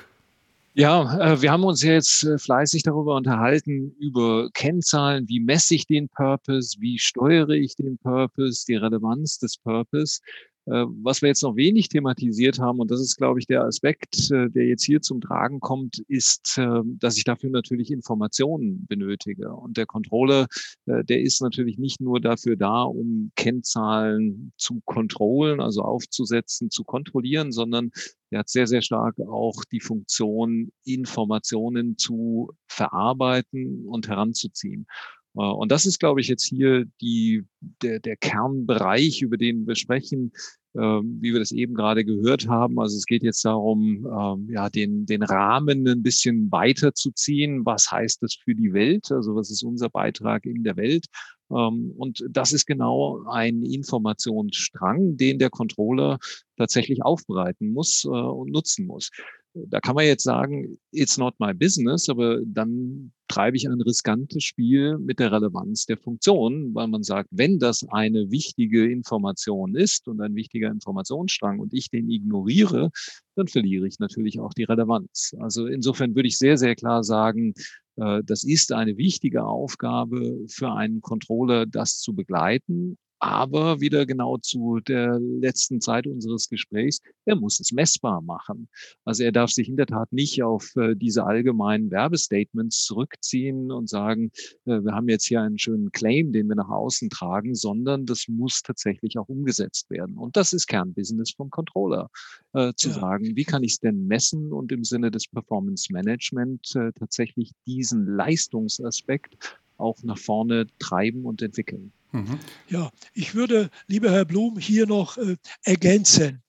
Ja, 0.78 1.20
äh, 1.20 1.42
wir 1.42 1.54
haben 1.54 1.64
uns 1.64 1.84
jetzt 1.84 2.26
äh, 2.26 2.38
fleißig 2.38 2.84
darüber 2.84 3.16
unterhalten, 3.16 3.96
über 3.98 4.50
Kennzahlen, 4.54 5.30
wie 5.30 5.40
messe 5.40 5.74
ich 5.74 5.88
den 5.88 6.10
Purpose, 6.10 6.76
wie 6.82 7.00
steuere 7.00 7.52
ich 7.52 7.78
den 7.78 7.98
Purpose, 7.98 8.66
die 8.68 8.76
Relevanz 8.76 9.40
des 9.40 9.58
Purpose. 9.58 10.20
Äh, 10.68 10.86
was 11.04 11.22
wir 11.22 11.30
jetzt 11.30 11.44
noch 11.44 11.56
wenig 11.56 11.90
thematisiert 11.90 12.60
haben, 12.60 12.80
und 12.80 12.90
das 12.90 13.00
ist, 13.00 13.18
glaube 13.18 13.40
ich, 13.40 13.46
der 13.46 13.64
Aspekt, 13.64 14.32
äh, 14.32 14.50
der 14.50 14.66
jetzt 14.66 14.84
hier 14.84 15.02
zum 15.02 15.22
Tragen 15.22 15.60
kommt, 15.60 16.00
ist, 16.08 16.58
äh, 16.58 16.82
dass 16.84 17.18
ich 17.18 17.24
dafür 17.24 17.52
natürlich 17.52 17.92
Informationen 17.92 18.86
benötige. 18.88 19.54
Und 19.54 19.78
der 19.78 19.86
Controller, 19.86 20.48
der 20.86 21.22
ist 21.22 21.42
natürlich 21.42 21.78
nicht 21.78 22.02
nur 22.02 22.20
dafür 22.20 22.56
da, 22.56 22.84
um 22.84 23.32
Kennzahlen 23.36 24.54
zu 24.58 24.82
kontrollen, 24.86 25.60
also 25.60 25.82
aufzusetzen, 25.82 26.70
zu 26.70 26.84
kontrollieren, 26.84 27.52
sondern 27.52 27.92
der 28.32 28.40
hat 28.40 28.50
sehr, 28.50 28.68
sehr 28.68 28.82
stark 28.82 29.20
auch 29.20 29.64
die 29.72 29.80
Funktion, 29.80 30.72
Informationen 30.84 31.98
zu 31.98 32.52
verarbeiten 32.68 33.86
und 33.88 34.08
heranzuziehen. 34.08 34.88
Äh, 35.36 35.42
und 35.42 35.72
das 35.72 35.86
ist, 35.86 36.00
glaube 36.00 36.22
ich, 36.22 36.28
jetzt 36.28 36.46
hier 36.46 36.86
die, 37.02 37.44
der, 37.82 38.00
der 38.00 38.18
Kernbereich, 38.18 39.22
über 39.22 39.38
den 39.38 39.68
wir 39.68 39.76
sprechen, 39.76 40.32
ähm, 40.76 41.20
wie 41.22 41.32
wir 41.32 41.40
das 41.40 41.52
eben 41.52 41.74
gerade 41.74 42.04
gehört 42.04 42.48
haben. 42.48 42.80
Also 42.80 42.98
es 42.98 43.06
geht 43.06 43.24
jetzt 43.24 43.46
darum, 43.46 44.06
ähm, 44.06 44.50
ja, 44.52 44.70
den, 44.70 45.06
den 45.06 45.24
Rahmen 45.24 45.88
ein 45.88 46.04
bisschen 46.04 46.52
weiterzuziehen. 46.52 47.66
Was 47.66 47.92
heißt 47.92 48.22
das 48.22 48.36
für 48.36 48.56
die 48.56 48.74
Welt? 48.74 49.12
Also 49.12 49.36
was 49.36 49.50
ist 49.52 49.64
unser 49.64 49.90
Beitrag 49.90 50.46
in 50.46 50.64
der 50.64 50.76
Welt? 50.76 51.06
Ähm, 51.50 51.94
und 51.96 52.26
das 52.30 52.52
ist 52.52 52.66
genau 52.66 53.24
ein 53.28 53.64
Informationsstrang, 53.64 55.16
den 55.18 55.40
der 55.40 55.50
Controller 55.50 56.20
tatsächlich 56.58 57.04
aufbereiten 57.04 57.72
muss 57.72 58.04
äh, 58.04 58.10
und 58.10 58.52
nutzen 58.52 58.86
muss. 58.86 59.12
Da 59.56 59.80
kann 59.80 59.96
man 59.96 60.06
jetzt 60.06 60.24
sagen, 60.24 60.78
it's 60.92 61.18
not 61.18 61.34
my 61.40 61.54
business, 61.54 62.10
aber 62.10 62.42
dann 62.46 63.14
treibe 63.30 63.56
ich 63.56 63.68
ein 63.68 63.82
riskantes 63.82 64.44
Spiel 64.44 64.98
mit 64.98 65.20
der 65.20 65.32
Relevanz 65.32 65.86
der 65.86 65.98
Funktion, 65.98 66.76
weil 66.76 66.88
man 66.88 67.04
sagt, 67.04 67.30
wenn 67.32 67.58
das 67.58 67.88
eine 67.90 68.30
wichtige 68.32 68.90
Information 68.92 69.76
ist 69.76 70.08
und 70.10 70.20
ein 70.20 70.36
wichtiger 70.36 70.70
Informationsstrang 70.70 71.60
und 71.60 71.74
ich 71.74 71.90
den 71.90 72.10
ignoriere, 72.10 72.92
dann 73.36 73.48
verliere 73.48 73.88
ich 73.88 74.00
natürlich 74.00 74.40
auch 74.42 74.54
die 74.54 74.66
Relevanz. 74.66 75.34
Also 75.40 75.68
insofern 75.68 76.16
würde 76.16 76.28
ich 76.28 76.38
sehr, 76.38 76.58
sehr 76.58 76.76
klar 76.76 77.04
sagen, 77.04 77.54
äh, 77.96 78.22
das 78.26 78.44
ist 78.44 78.74
eine 78.74 78.98
wichtige 78.98 79.46
Aufgabe 79.46 80.46
für 80.48 80.74
einen 80.74 81.02
Controller, 81.02 81.66
das 81.66 82.00
zu 82.00 82.14
begleiten 82.14 82.98
aber 83.20 83.80
wieder 83.80 84.06
genau 84.06 84.38
zu 84.38 84.80
der 84.80 85.20
letzten 85.20 85.82
Zeit 85.82 86.08
unseres 86.08 86.50
Gesprächs, 86.50 87.00
er 87.26 87.36
muss 87.36 87.60
es 87.60 87.72
messbar 87.72 88.22
machen. 88.22 88.68
Also 89.04 89.24
er 89.24 89.32
darf 89.32 89.52
sich 89.52 89.70
in 89.70 89.78
der 89.78 89.88
Tat 89.88 90.12
nicht 90.12 90.44
auf 90.44 90.76
äh, 90.76 90.96
diese 90.96 91.26
allgemeinen 91.26 91.92
Werbestatements 91.92 92.84
zurückziehen 92.84 93.72
und 93.72 93.90
sagen, 93.90 94.32
äh, 94.66 94.82
wir 94.82 94.94
haben 94.94 95.10
jetzt 95.10 95.26
hier 95.26 95.42
einen 95.42 95.58
schönen 95.58 95.92
Claim, 95.92 96.34
den 96.34 96.48
wir 96.48 96.56
nach 96.56 96.70
außen 96.70 97.10
tragen, 97.10 97.56
sondern 97.56 98.06
das 98.06 98.28
muss 98.28 98.62
tatsächlich 98.62 99.18
auch 99.18 99.30
umgesetzt 99.30 99.90
werden. 99.90 100.18
Und 100.18 100.36
das 100.36 100.54
ist 100.54 100.68
Kernbusiness 100.68 101.32
vom 101.32 101.50
Controller, 101.50 102.10
äh, 102.54 102.74
zu 102.76 102.90
ja. 102.90 102.96
sagen, 102.96 103.36
wie 103.36 103.46
kann 103.46 103.64
ich 103.64 103.74
es 103.74 103.80
denn 103.80 104.08
messen 104.08 104.52
und 104.52 104.72
im 104.72 104.84
Sinne 104.84 105.12
des 105.12 105.28
Performance 105.28 105.92
Management 105.92 106.76
äh, 106.76 106.92
tatsächlich 106.94 107.52
diesen 107.66 108.06
Leistungsaspekt 108.06 109.38
auch 109.78 110.02
nach 110.04 110.18
vorne 110.18 110.68
treiben 110.80 111.26
und 111.26 111.42
entwickeln. 111.42 111.92
Mhm. 112.16 112.40
Ja, 112.70 112.92
ich 113.14 113.36
würde, 113.36 113.70
lieber 113.88 114.10
Herr 114.10 114.24
Blum, 114.24 114.58
hier 114.58 114.88
noch 114.88 115.18
äh, 115.18 115.36
ergänzen. 115.64 116.42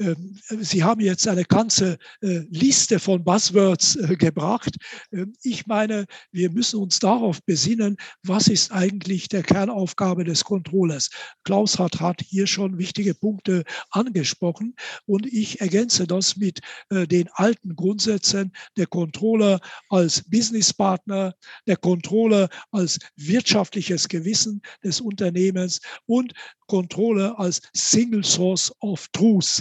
Ähm, 0.00 0.34
Sie 0.48 0.82
haben 0.82 1.00
jetzt 1.00 1.28
eine 1.28 1.44
ganze 1.44 1.98
äh, 2.22 2.40
Liste 2.50 2.98
von 2.98 3.22
Buzzwords 3.22 3.96
äh, 3.96 4.16
gebracht. 4.16 4.74
Ähm, 5.12 5.34
ich 5.42 5.66
meine, 5.66 6.06
wir 6.32 6.50
müssen 6.50 6.80
uns 6.80 6.98
darauf 6.98 7.42
besinnen, 7.44 7.96
was 8.22 8.48
ist 8.48 8.72
eigentlich 8.72 9.28
der 9.28 9.42
Kernaufgabe 9.42 10.24
des 10.24 10.44
Controllers. 10.44 11.10
Klaus 11.44 11.78
hat, 11.78 12.00
hat 12.00 12.22
hier 12.22 12.46
schon 12.46 12.78
wichtige 12.78 13.14
Punkte 13.14 13.64
angesprochen 13.90 14.74
und 15.06 15.26
ich 15.26 15.60
ergänze 15.60 16.06
das 16.06 16.36
mit 16.36 16.60
äh, 16.88 17.06
den 17.06 17.28
alten 17.34 17.76
Grundsätzen 17.76 18.52
der 18.76 18.86
Controller 18.86 19.60
als 19.90 20.22
Businesspartner, 20.28 21.34
der 21.66 21.76
Controller 21.76 22.48
als 22.70 22.98
wirtschaftliches 23.16 24.08
Gewissen 24.08 24.62
des 24.82 25.00
Unternehmens 25.00 25.80
und 26.06 26.32
Controller 26.70 27.38
als 27.38 27.60
Single 27.74 28.24
Source 28.24 28.72
of 28.80 29.08
Truth. 29.12 29.60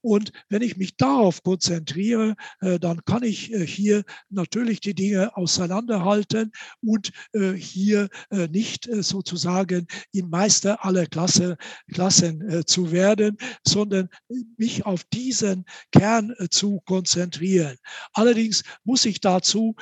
Und 0.00 0.32
wenn 0.48 0.62
ich 0.62 0.76
mich 0.76 0.96
darauf 0.96 1.42
konzentriere, 1.42 2.36
äh, 2.60 2.78
dann 2.78 3.04
kann 3.04 3.22
ich 3.22 3.52
äh, 3.52 3.66
hier 3.66 4.04
natürlich 4.30 4.80
die 4.80 4.94
Dinge 4.94 5.36
auseinanderhalten 5.36 6.52
und 6.82 7.12
äh, 7.32 7.52
hier 7.52 8.08
nicht 8.50 8.88
sozusagen 8.92 9.86
in 10.12 10.28
Meister 10.28 10.84
aller 10.84 11.06
Klasse, 11.06 11.56
Klassen 11.92 12.64
zu 12.66 12.92
werden, 12.92 13.36
sondern 13.66 14.08
mich 14.56 14.84
auf 14.84 15.04
diesen 15.04 15.64
Kern 15.92 16.34
zu 16.50 16.80
konzentrieren. 16.86 17.76
Allerdings 18.12 18.62
muss 18.84 19.04
ich 19.04 19.20
dazu 19.20 19.74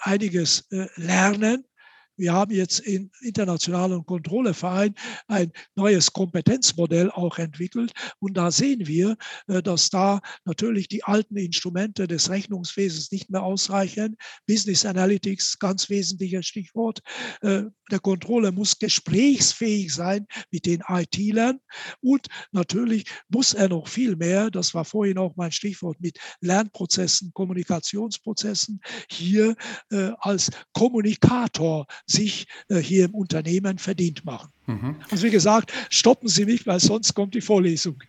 einiges 0.00 0.66
lernen 0.96 1.64
wir 2.18 2.32
haben 2.32 2.52
jetzt 2.52 2.80
im 2.80 3.10
Internationalen 3.22 4.04
Kontrolleverein 4.04 4.94
ein 5.28 5.52
neues 5.76 6.12
Kompetenzmodell 6.12 7.10
auch 7.10 7.38
entwickelt. 7.38 7.92
Und 8.18 8.36
da 8.36 8.50
sehen 8.50 8.86
wir, 8.86 9.16
äh, 9.46 9.62
dass 9.62 9.90
da 9.90 10.20
natürlich 10.44 10.88
die 10.88 11.04
alten 11.04 11.36
Instrumente 11.36 12.06
des 12.06 12.28
Rechnungswesens 12.28 13.10
nicht 13.12 13.30
mehr 13.30 13.42
ausreichen. 13.42 14.16
Business 14.46 14.84
Analytics, 14.84 15.58
ganz 15.58 15.88
wesentliches 15.88 16.46
Stichwort. 16.46 17.00
Äh, 17.40 17.64
der 17.90 18.00
Controller 18.00 18.52
muss 18.52 18.78
gesprächsfähig 18.78 19.94
sein 19.94 20.26
mit 20.50 20.66
den 20.66 20.82
IT-Lern. 20.86 21.60
Und 22.00 22.26
natürlich 22.52 23.04
muss 23.28 23.54
er 23.54 23.68
noch 23.68 23.88
viel 23.88 24.16
mehr, 24.16 24.50
das 24.50 24.74
war 24.74 24.84
vorhin 24.84 25.18
auch 25.18 25.36
mein 25.36 25.52
Stichwort 25.52 26.00
mit 26.00 26.18
Lernprozessen, 26.40 27.30
Kommunikationsprozessen, 27.32 28.80
hier 29.10 29.54
äh, 29.90 30.10
als 30.18 30.50
Kommunikator 30.72 31.86
sich 32.10 32.46
äh, 32.68 32.78
hier 32.78 33.04
im 33.04 33.14
Unternehmen 33.14 33.78
verdient 33.78 34.24
machen. 34.24 34.50
Mhm. 34.66 34.96
Also 35.10 35.26
wie 35.26 35.30
gesagt, 35.30 35.72
stoppen 35.90 36.28
Sie 36.28 36.44
mich, 36.44 36.66
weil 36.66 36.80
sonst 36.80 37.14
kommt 37.14 37.34
die 37.34 37.40
Vorlesung. 37.40 38.02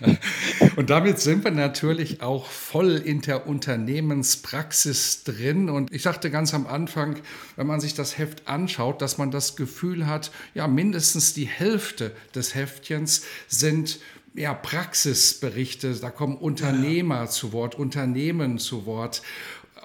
und 0.76 0.90
damit 0.90 1.20
sind 1.20 1.44
wir 1.44 1.50
natürlich 1.50 2.22
auch 2.22 2.46
voll 2.46 2.96
in 2.96 3.20
der 3.20 3.46
Unternehmenspraxis 3.46 5.24
drin. 5.24 5.68
Und 5.68 5.92
ich 5.92 6.02
sagte 6.02 6.30
ganz 6.30 6.54
am 6.54 6.66
Anfang, 6.66 7.16
wenn 7.56 7.66
man 7.66 7.80
sich 7.80 7.94
das 7.94 8.18
Heft 8.18 8.48
anschaut, 8.48 9.02
dass 9.02 9.18
man 9.18 9.30
das 9.30 9.56
Gefühl 9.56 10.06
hat, 10.06 10.30
ja, 10.54 10.66
mindestens 10.68 11.34
die 11.34 11.46
Hälfte 11.46 12.12
des 12.34 12.54
Heftchens 12.54 13.22
sind 13.48 13.98
ja, 14.34 14.52
Praxisberichte, 14.52 15.94
da 15.94 16.10
kommen 16.10 16.36
Unternehmer 16.36 17.20
ja. 17.22 17.26
zu 17.26 17.52
Wort, 17.52 17.74
Unternehmen 17.74 18.58
zu 18.58 18.84
Wort. 18.86 19.22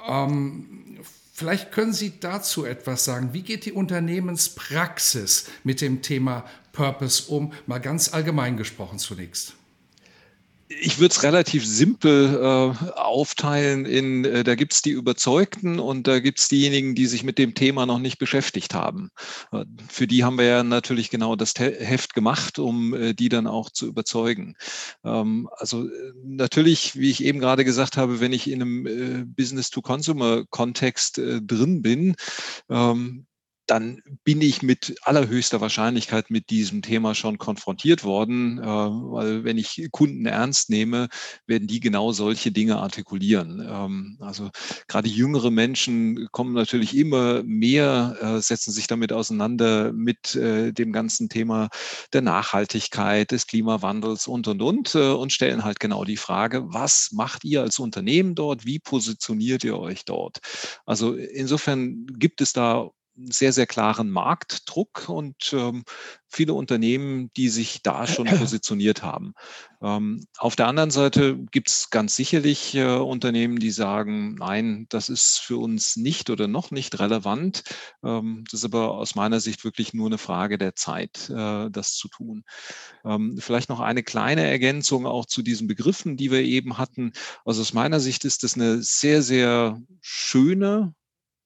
Ähm, 0.08 1.00
Vielleicht 1.42 1.72
können 1.72 1.92
Sie 1.92 2.20
dazu 2.20 2.66
etwas 2.66 3.04
sagen. 3.04 3.34
Wie 3.34 3.42
geht 3.42 3.66
die 3.66 3.72
Unternehmenspraxis 3.72 5.48
mit 5.64 5.82
dem 5.82 6.04
Thema 6.04 6.46
Purpose 6.72 7.32
um? 7.32 7.52
Mal 7.66 7.80
ganz 7.80 8.14
allgemein 8.14 8.58
gesprochen 8.58 9.00
zunächst 9.00 9.56
ich 10.80 11.00
würde 11.00 11.12
es 11.12 11.24
relativ 11.24 11.66
simpel 11.66 12.36
äh, 12.36 12.92
aufteilen 12.96 13.86
in, 13.86 14.26
äh, 14.26 14.44
da 14.44 14.56
gibt 14.56 14.74
es 14.74 14.82
die 14.82 14.92
Überzeugten 14.92 15.80
und 15.80 16.08
da 16.08 16.20
gibt 16.20 16.40
es 16.40 16.48
diejenigen, 16.48 16.96
die 16.96 17.08
sich 17.08 17.24
mit 17.24 17.38
dem 17.38 17.54
Thema 17.54 17.86
noch 17.86 18.00
nicht 18.00 18.18
beschäftigt 18.18 18.74
haben. 18.74 19.10
Äh, 19.52 19.66
für 19.90 20.08
die 20.08 20.24
haben 20.24 20.38
wir 20.38 20.46
ja 20.46 20.64
natürlich 20.64 21.10
genau 21.10 21.36
das 21.36 21.54
Heft 21.58 22.14
gemacht, 22.14 22.60
um 22.60 22.94
äh, 22.94 23.14
die 23.14 23.30
dann 23.30 23.48
auch 23.48 23.70
zu 23.70 23.88
überzeugen. 23.88 24.56
Ähm, 25.04 25.50
also 25.58 25.88
äh, 25.88 26.14
natürlich, 26.24 26.96
wie 26.96 27.10
ich 27.10 27.24
eben 27.24 27.40
gerade 27.40 27.66
gesagt 27.66 27.98
habe, 27.98 28.20
wenn 28.20 28.34
ich 28.34 28.50
in 28.50 28.62
einem 28.62 28.88
äh, 28.88 29.26
Business-to-Consumer-Kontext 29.26 31.18
drin 31.18 31.82
bin, 31.82 32.16
ähm, 32.70 33.26
dann 33.72 34.02
bin 34.26 34.42
ich 34.42 34.62
mit 34.62 34.98
allerhöchster 35.04 35.62
Wahrscheinlichkeit 35.62 36.30
mit 36.30 36.50
diesem 36.50 36.82
Thema 36.82 37.16
schon 37.16 37.38
konfrontiert 37.38 38.04
worden, 38.04 38.60
äh, 38.60 38.66
weil 38.66 39.46
wenn 39.46 39.58
ich 39.58 39.88
Kunden 39.92 40.26
ernst 40.26 40.70
nehme, 40.70 41.08
werden 41.48 41.70
die 41.70 41.80
genau 41.80 42.12
solche 42.12 42.52
Dinge 42.52 42.80
artikulieren. 42.80 43.66
Ähm, 43.66 44.18
also 44.20 44.50
gerade 44.90 45.08
jüngere 45.08 45.52
Menschen 45.52 46.28
kommen 46.34 46.54
natürlich 46.54 46.98
immer 46.98 47.44
mehr, 47.44 48.18
äh, 48.20 48.42
setzen 48.42 48.74
sich 48.74 48.88
damit 48.88 49.14
auseinander 49.14 49.94
mit 49.94 50.36
äh, 50.36 50.74
dem 50.74 50.92
ganzen 50.92 51.30
Thema 51.30 51.70
der 52.12 52.24
Nachhaltigkeit, 52.24 53.32
des 53.32 53.48
Klimawandels 53.48 54.28
und, 54.28 54.50
und, 54.50 54.62
und 54.62 54.96
und 54.96 55.32
stellen 55.32 55.64
halt 55.64 55.80
genau 55.80 56.04
die 56.04 56.18
Frage, 56.18 56.66
was 56.74 57.12
macht 57.14 57.46
ihr 57.46 57.62
als 57.62 57.80
Unternehmen 57.80 58.36
dort? 58.36 58.66
Wie 58.66 58.80
positioniert 58.80 59.64
ihr 59.64 59.80
euch 59.80 60.04
dort? 60.04 60.40
Also 60.86 61.14
insofern 61.14 62.06
gibt 62.18 62.42
es 62.42 62.52
da 62.52 62.90
sehr, 63.30 63.54
sehr 63.54 63.68
klaren 63.68 64.10
Marktdruck 64.10 65.10
und 65.10 65.54
ähm, 65.54 65.84
viele 66.32 66.54
Unternehmen, 66.54 67.30
die 67.36 67.50
sich 67.50 67.82
da 67.84 68.08
schon 68.08 68.26
positioniert 68.40 69.04
haben. 69.04 69.34
Ähm, 69.82 70.26
auf 70.38 70.56
der 70.56 70.68
anderen 70.68 70.92
Seite 70.92 71.38
gibt 71.52 71.70
es 71.70 71.90
ganz 71.90 72.16
sicherlich 72.16 72.76
äh, 72.76 72.96
Unternehmen, 72.96 73.60
die 73.60 73.72
sagen, 73.72 74.36
nein, 74.36 74.86
das 74.90 75.10
ist 75.10 75.40
für 75.40 75.58
uns 75.58 75.98
nicht 75.98 76.30
oder 76.30 76.48
noch 76.48 76.72
nicht 76.72 77.00
relevant. 77.00 77.64
Ähm, 78.04 78.44
das 78.50 78.62
ist 78.62 78.66
aber 78.66 78.92
aus 78.92 79.16
meiner 79.16 79.40
Sicht 79.40 79.64
wirklich 79.64 79.94
nur 79.94 80.08
eine 80.08 80.18
Frage 80.18 80.58
der 80.58 80.76
Zeit, 80.76 81.30
äh, 81.30 81.70
das 81.70 81.96
zu 81.96 82.08
tun. 82.08 82.44
Ähm, 83.04 83.38
vielleicht 83.40 83.70
noch 83.70 83.80
eine 83.80 84.04
kleine 84.04 84.48
Ergänzung 84.48 85.06
auch 85.06 85.26
zu 85.26 85.42
diesen 85.42 85.68
Begriffen, 85.68 86.16
die 86.16 86.32
wir 86.32 86.42
eben 86.42 86.78
hatten. 86.78 87.12
Also 87.44 87.62
aus 87.62 87.74
meiner 87.74 88.00
Sicht 88.00 88.24
ist 88.24 88.44
das 88.44 88.56
eine 88.56 88.82
sehr, 88.82 89.22
sehr 89.22 89.82
schöne 90.02 90.94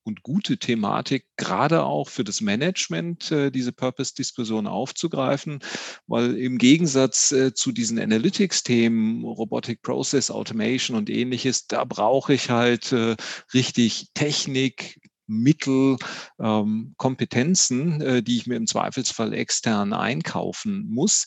und 0.06 0.22
gute 0.22 0.58
Thematik, 0.58 1.26
gerade 1.36 1.84
auch 1.84 2.10
für 2.10 2.24
das 2.24 2.39
Management, 2.39 3.32
äh, 3.32 3.52
diese 3.52 3.72
Purpose-Diskussion 3.72 4.68
aufzugreifen, 4.68 5.60
weil 6.06 6.38
im 6.38 6.60
Gegensatz 6.60 7.32
äh, 7.32 7.54
zu 7.54 7.72
diesen 7.72 8.00
Analytics-Themen, 8.00 9.26
Robotic 9.26 9.82
Process 9.82 10.30
Automation 10.30 10.96
und 10.96 11.10
ähnliches, 11.10 11.68
da 11.68 11.84
brauche 11.84 12.36
ich 12.36 12.52
halt 12.52 12.91
äh, 12.91 13.15
richtig 13.54 14.10
Technik, 14.13 15.00
Mittel, 15.28 15.98
ähm, 16.39 16.94
Kompetenzen, 16.98 18.24
die 18.24 18.38
ich 18.38 18.46
mir 18.46 18.58
im 18.58 18.68
Zweifelsfall 18.68 19.34
extern 19.34 19.91
einkaufen 19.91 20.86
muss. 20.88 21.26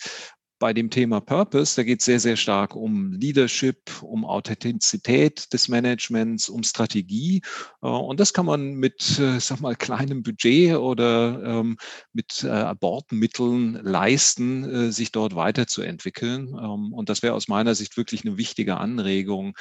Bei 0.58 0.72
dem 0.72 0.90
Thema 0.90 1.20
Purpose, 1.20 1.76
da 1.76 1.84
geht 1.84 2.00
es 2.00 2.06
sehr, 2.06 2.20
sehr 2.20 2.36
stark 2.36 2.74
um 2.74 3.12
Leadership, 3.12 4.02
um 4.02 4.24
Authentizität 4.24 5.52
des 5.52 5.68
Managements, 5.68 6.48
um 6.48 6.62
Strategie. 6.62 7.42
Äh, 7.82 7.86
und 7.86 8.20
das 8.20 8.32
kann 8.32 8.46
man 8.46 8.74
mit, 8.74 9.18
äh, 9.18 9.38
sag 9.40 9.60
mal, 9.60 9.76
kleinem 9.76 10.22
Budget 10.22 10.76
oder 10.76 11.42
ähm, 11.44 11.76
mit 12.12 12.44
äh, 12.44 12.74
Bordmitteln 12.78 13.80
leisten, 13.82 14.92
sich 14.92 15.12
dort 15.12 15.34
weiterzuentwickeln. 15.34 16.48
Ähm, 16.48 16.92
und 16.92 17.08
das 17.08 17.22
wäre 17.22 17.34
aus 17.34 17.48
meiner 17.48 17.74
Sicht 17.74 17.96
wirklich 17.96 18.24
eine 18.24 18.36
wichtige 18.36 18.76
Anregung 18.78 19.54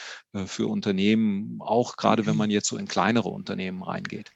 für 0.45 0.67
Unternehmen, 0.67 1.59
auch 1.61 1.95
gerade 1.97 2.25
wenn 2.25 2.35
man 2.35 2.49
jetzt 2.49 2.67
so 2.67 2.77
in 2.77 2.87
kleinere 2.87 3.29
Unternehmen 3.29 3.83
reingeht. 3.83 4.31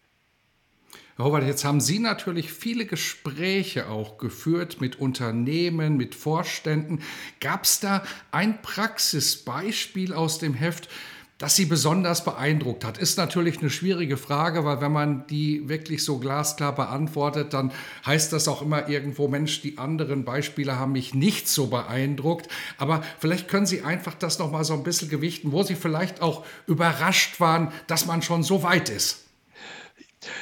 Robert, 1.19 1.45
jetzt 1.45 1.65
haben 1.65 1.81
Sie 1.81 1.99
natürlich 1.99 2.53
viele 2.53 2.85
Gespräche 2.85 3.89
auch 3.89 4.17
geführt 4.17 4.79
mit 4.79 4.99
Unternehmen, 4.99 5.97
mit 5.97 6.15
Vorständen. 6.15 7.01
Gab 7.39 7.65
es 7.65 7.79
da 7.79 8.03
ein 8.31 8.61
Praxisbeispiel 8.61 10.13
aus 10.13 10.39
dem 10.39 10.53
Heft, 10.53 10.89
das 11.37 11.55
Sie 11.55 11.65
besonders 11.65 12.23
beeindruckt 12.23 12.85
hat? 12.85 12.97
Ist 12.97 13.17
natürlich 13.17 13.59
eine 13.59 13.69
schwierige 13.69 14.15
Frage, 14.15 14.63
weil 14.63 14.79
wenn 14.79 14.93
man 14.93 15.27
die 15.27 15.67
wirklich 15.67 16.05
so 16.05 16.17
glasklar 16.17 16.73
beantwortet, 16.73 17.53
dann 17.53 17.73
heißt 18.05 18.31
das 18.31 18.47
auch 18.47 18.61
immer 18.61 18.87
irgendwo, 18.87 19.27
Mensch, 19.27 19.61
die 19.61 19.77
anderen 19.77 20.23
Beispiele 20.23 20.79
haben 20.79 20.93
mich 20.93 21.13
nicht 21.13 21.49
so 21.49 21.67
beeindruckt. 21.67 22.47
Aber 22.77 23.03
vielleicht 23.19 23.49
können 23.49 23.65
Sie 23.65 23.81
einfach 23.81 24.13
das 24.13 24.39
nochmal 24.39 24.63
so 24.63 24.73
ein 24.73 24.83
bisschen 24.83 25.09
gewichten, 25.09 25.51
wo 25.51 25.63
Sie 25.63 25.75
vielleicht 25.75 26.21
auch 26.21 26.45
überrascht 26.67 27.39
waren, 27.41 27.73
dass 27.87 28.05
man 28.05 28.21
schon 28.21 28.43
so 28.43 28.63
weit 28.63 28.89
ist. 28.89 29.20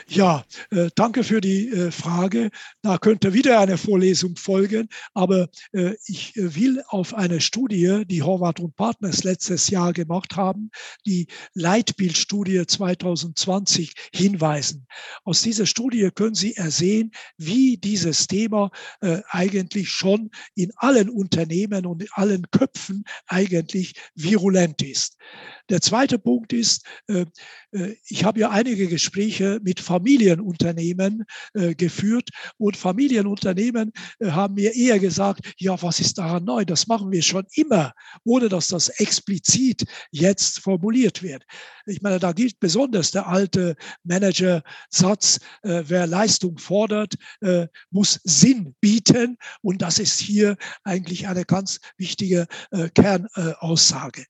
Ja, 0.08 0.44
äh, 0.72 0.90
danke 0.96 1.24
für 1.24 1.42
die 1.42 1.70
äh, 1.70 1.92
Frage. 1.92 2.50
Da 2.82 2.98
könnte 2.98 3.34
wieder 3.34 3.60
eine 3.60 3.78
Vorlesung 3.78 4.36
folgen, 4.36 4.90
aber 5.14 5.50
äh, 5.72 5.96
ich 6.06 6.36
äh, 6.36 6.56
will 6.56 6.84
auf 6.88 7.14
eine 7.14 7.42
Studie, 7.42 8.04
die 8.06 8.22
Horvath 8.22 8.60
und 8.60 8.76
Partners 8.76 9.24
letztes 9.24 9.70
Jahr 9.70 9.94
gemacht 9.94 10.36
haben, 10.36 10.72
die 11.06 11.28
Leitbildstudie 11.54 12.66
2020 12.66 13.94
hinweisen. 14.14 14.88
Aus 15.24 15.42
dieser 15.42 15.66
Studie 15.66 16.10
können 16.14 16.36
Sie 16.36 16.56
ersehen, 16.56 17.12
wie 17.38 17.78
dieses 17.78 18.28
Thema 18.28 18.72
äh, 19.02 19.22
eigentlich 19.30 19.90
schon 19.90 20.30
in 20.56 20.72
allen 20.76 21.10
Unternehmen 21.10 21.86
und 21.86 22.02
in 22.02 22.10
allen 22.14 22.50
Köpfen 22.52 23.04
eigentlich 23.28 23.94
virulent 24.16 24.82
ist. 24.82 25.18
Der 25.70 25.82
zweite 25.82 26.18
Punkt 26.18 26.52
ist, 26.52 26.84
äh, 27.08 27.26
äh, 27.72 27.96
ich 28.06 28.24
habe 28.24 28.40
ja 28.40 28.50
einige 28.50 28.88
Gespräche 28.88 29.60
mit 29.64 29.80
Familienunternehmen 29.80 31.26
äh, 31.54 31.76
geführt 31.76 32.30
und 32.58 32.76
Familienunternehmen 32.76 33.92
haben 34.24 34.56
mir 34.56 34.76
eher 34.76 35.00
gesagt, 35.00 35.54
ja, 35.58 35.80
was 35.82 36.00
ist 36.00 36.18
daran 36.18 36.44
neu? 36.44 36.66
Das 36.66 36.88
machen 36.88 37.12
wir 37.12 37.22
schon 37.22 37.46
immer, 37.54 37.94
ohne 38.24 38.50
dass 38.50 38.68
das 38.68 38.90
explizit 38.90 39.86
jetzt 40.12 40.60
formuliert 40.60 41.22
wird. 41.22 41.44
Ich 41.86 42.02
meine, 42.02 42.20
da 42.20 42.32
gilt 42.32 42.60
besonders 42.60 43.12
der 43.12 43.28
alte 43.28 43.76
Manager-Satz, 44.04 45.40
wer 45.64 46.08
Leistung 46.08 46.58
fordert, 46.58 47.16
muss 47.90 48.20
Sinn 48.24 48.76
bieten. 48.80 49.38
Und 49.62 49.82
das 49.82 50.00
ist 50.00 50.20
hier 50.20 50.58
eigentlich 50.84 51.28
eine 51.28 51.46
ganz 51.46 51.80
wichtige 51.98 52.48
Kernaussage. 52.94 54.26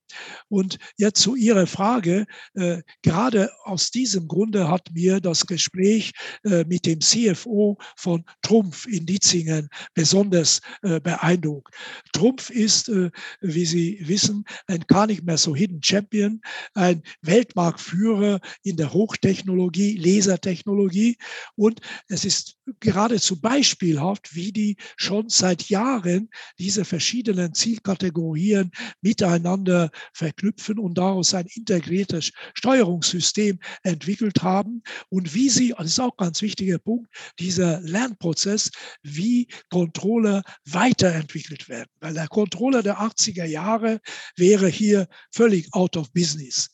Und 0.47 0.77
jetzt 0.97 1.21
zu 1.29 1.35
Ihrer 1.35 1.67
Frage, 1.67 2.25
äh, 2.55 2.81
gerade 3.03 3.51
aus 3.63 3.91
diesem 3.91 4.27
Grunde 4.27 4.67
hat 4.67 4.89
mir 4.93 5.19
das 5.19 5.45
Gespräch 5.45 6.11
äh, 6.43 6.63
mit 6.63 6.87
dem 6.87 7.01
CFO 7.01 7.77
von 7.95 8.25
Trumpf 8.41 8.87
in 8.87 9.05
Ditzingen 9.05 9.69
besonders 9.93 10.59
äh, 10.81 10.99
beeindruckt. 10.99 11.75
Trumpf 12.13 12.49
ist, 12.49 12.89
äh, 12.89 13.11
wie 13.41 13.65
Sie 13.65 13.99
wissen, 14.07 14.43
ein 14.65 14.85
gar 14.87 15.05
nicht 15.05 15.23
mehr 15.23 15.37
so 15.37 15.55
Hidden 15.55 15.83
Champion, 15.83 16.41
ein 16.73 17.03
Weltmarktführer 17.21 18.39
in 18.63 18.77
der 18.77 18.91
Hochtechnologie, 18.91 19.97
Lasertechnologie. 19.97 21.15
Und 21.55 21.79
es 22.07 22.25
ist 22.25 22.57
geradezu 22.79 23.39
beispielhaft, 23.39 24.33
wie 24.33 24.51
die 24.51 24.77
schon 24.97 25.29
seit 25.29 25.69
Jahren 25.69 26.29
diese 26.57 26.85
verschiedenen 26.85 27.53
Zielkategorien 27.53 28.71
miteinander 29.01 29.91
verknüpfen 30.13 30.79
und 30.79 30.97
daraus 30.97 31.18
daraus 31.19 31.33
ein 31.33 31.47
integriertes 31.53 32.31
Steuerungssystem 32.53 33.59
entwickelt 33.83 34.41
haben 34.41 34.81
und 35.09 35.33
wie 35.33 35.49
sie, 35.49 35.73
das 35.77 35.87
ist 35.87 35.99
auch 35.99 36.11
ein 36.17 36.25
ganz 36.25 36.41
wichtiger 36.41 36.79
Punkt, 36.79 37.09
dieser 37.39 37.81
Lernprozess, 37.81 38.71
wie 39.03 39.47
Controller 39.69 40.43
weiterentwickelt 40.65 41.67
werden. 41.67 41.89
Weil 41.99 42.13
der 42.13 42.27
Controller 42.27 42.83
der 42.83 42.99
80er 42.99 43.45
Jahre 43.45 43.99
wäre 44.37 44.67
hier 44.67 45.07
völlig 45.31 45.67
out 45.73 45.97
of 45.97 46.11
business. 46.13 46.69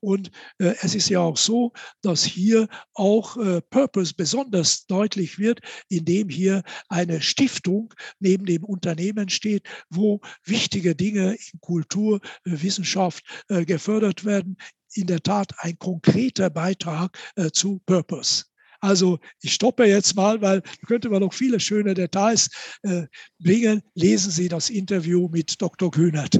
Und 0.00 0.30
äh, 0.58 0.74
es 0.80 0.94
ist 0.94 1.08
ja 1.08 1.20
auch 1.20 1.36
so, 1.36 1.72
dass 2.02 2.24
hier 2.24 2.68
auch 2.94 3.36
äh, 3.36 3.60
Purpose 3.60 4.14
besonders 4.16 4.86
deutlich 4.86 5.38
wird, 5.38 5.60
indem 5.88 6.28
hier 6.28 6.62
eine 6.88 7.20
Stiftung 7.20 7.92
neben 8.18 8.46
dem 8.46 8.64
Unternehmen 8.64 9.28
steht, 9.28 9.64
wo 9.90 10.20
wichtige 10.44 10.94
Dinge 10.94 11.34
in 11.34 11.60
Kultur, 11.60 12.20
äh, 12.44 12.62
Wissenschaft 12.62 13.24
äh, 13.48 13.64
gefördert 13.64 14.24
werden. 14.24 14.56
In 14.94 15.06
der 15.06 15.22
Tat 15.22 15.52
ein 15.58 15.78
konkreter 15.78 16.50
Beitrag 16.50 17.16
äh, 17.36 17.50
zu 17.50 17.80
Purpose. 17.86 18.44
Also 18.80 19.18
ich 19.42 19.52
stoppe 19.52 19.84
jetzt 19.84 20.16
mal, 20.16 20.40
weil 20.40 20.62
da 20.62 20.86
könnte 20.86 21.10
man 21.10 21.20
noch 21.20 21.34
viele 21.34 21.60
schöne 21.60 21.94
Details 21.94 22.48
äh, 22.82 23.02
bringen. 23.38 23.82
Lesen 23.94 24.30
Sie 24.30 24.48
das 24.48 24.70
Interview 24.70 25.28
mit 25.28 25.60
Dr. 25.60 25.90
Kühnert. 25.90 26.38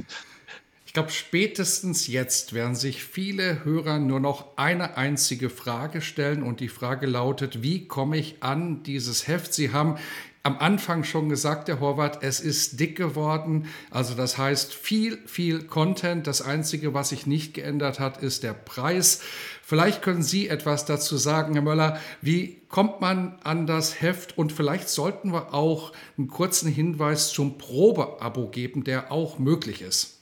Ich 0.91 0.93
glaube, 0.93 1.11
spätestens 1.11 2.07
jetzt 2.07 2.51
werden 2.51 2.75
sich 2.75 3.01
viele 3.01 3.63
Hörer 3.63 3.97
nur 3.97 4.19
noch 4.19 4.57
eine 4.57 4.97
einzige 4.97 5.49
Frage 5.49 6.01
stellen 6.01 6.43
und 6.43 6.59
die 6.59 6.67
Frage 6.67 7.05
lautet, 7.05 7.63
wie 7.63 7.87
komme 7.87 8.17
ich 8.17 8.43
an 8.43 8.83
dieses 8.83 9.25
Heft? 9.25 9.53
Sie 9.53 9.71
haben 9.71 9.95
am 10.43 10.57
Anfang 10.57 11.05
schon 11.05 11.29
gesagt, 11.29 11.69
Herr 11.69 11.79
Horvath, 11.79 12.21
es 12.23 12.41
ist 12.41 12.81
dick 12.81 12.97
geworden. 12.97 13.69
Also 13.89 14.15
das 14.15 14.37
heißt 14.37 14.73
viel, 14.73 15.17
viel 15.27 15.63
Content. 15.63 16.27
Das 16.27 16.41
Einzige, 16.41 16.93
was 16.93 17.07
sich 17.07 17.25
nicht 17.25 17.53
geändert 17.53 18.01
hat, 18.01 18.21
ist 18.21 18.43
der 18.43 18.53
Preis. 18.53 19.21
Vielleicht 19.63 20.01
können 20.01 20.23
Sie 20.23 20.49
etwas 20.49 20.83
dazu 20.83 21.15
sagen, 21.15 21.53
Herr 21.53 21.61
Möller. 21.61 22.01
Wie 22.21 22.63
kommt 22.67 22.99
man 22.99 23.39
an 23.45 23.65
das 23.65 24.01
Heft? 24.01 24.37
Und 24.37 24.51
vielleicht 24.51 24.89
sollten 24.89 25.31
wir 25.31 25.53
auch 25.53 25.93
einen 26.17 26.27
kurzen 26.27 26.69
Hinweis 26.69 27.31
zum 27.31 27.57
Probeabo 27.57 28.49
geben, 28.49 28.83
der 28.83 29.09
auch 29.09 29.39
möglich 29.39 29.81
ist. 29.81 30.17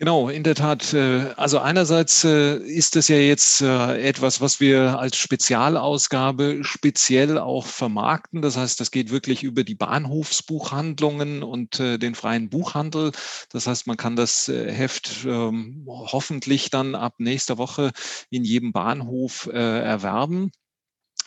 Genau, 0.00 0.28
in 0.28 0.44
der 0.44 0.54
Tat. 0.54 0.94
Äh, 0.94 1.32
also 1.36 1.58
einerseits 1.58 2.22
äh, 2.22 2.56
ist 2.58 2.94
es 2.94 3.08
ja 3.08 3.16
jetzt 3.16 3.62
äh, 3.62 4.00
etwas, 4.00 4.40
was 4.40 4.60
wir 4.60 4.96
als 4.96 5.16
Spezialausgabe 5.16 6.60
speziell 6.62 7.36
auch 7.36 7.66
vermarkten. 7.66 8.40
Das 8.40 8.56
heißt, 8.56 8.78
das 8.78 8.92
geht 8.92 9.10
wirklich 9.10 9.42
über 9.42 9.64
die 9.64 9.74
Bahnhofsbuchhandlungen 9.74 11.42
und 11.42 11.78
den 11.80 12.14
freien 12.14 12.48
Buchhandel. 12.48 13.10
Das 13.50 13.66
heißt, 13.66 13.88
man 13.88 13.96
kann 13.96 14.14
das 14.14 14.46
Heft 14.48 15.24
ähm, 15.26 15.84
hoffentlich 15.88 16.70
dann 16.70 16.94
ab 16.94 17.14
nächster 17.18 17.58
Woche 17.58 17.90
in 18.30 18.44
jedem 18.44 18.72
Bahnhof 18.72 19.46
erwerben. 19.52 20.52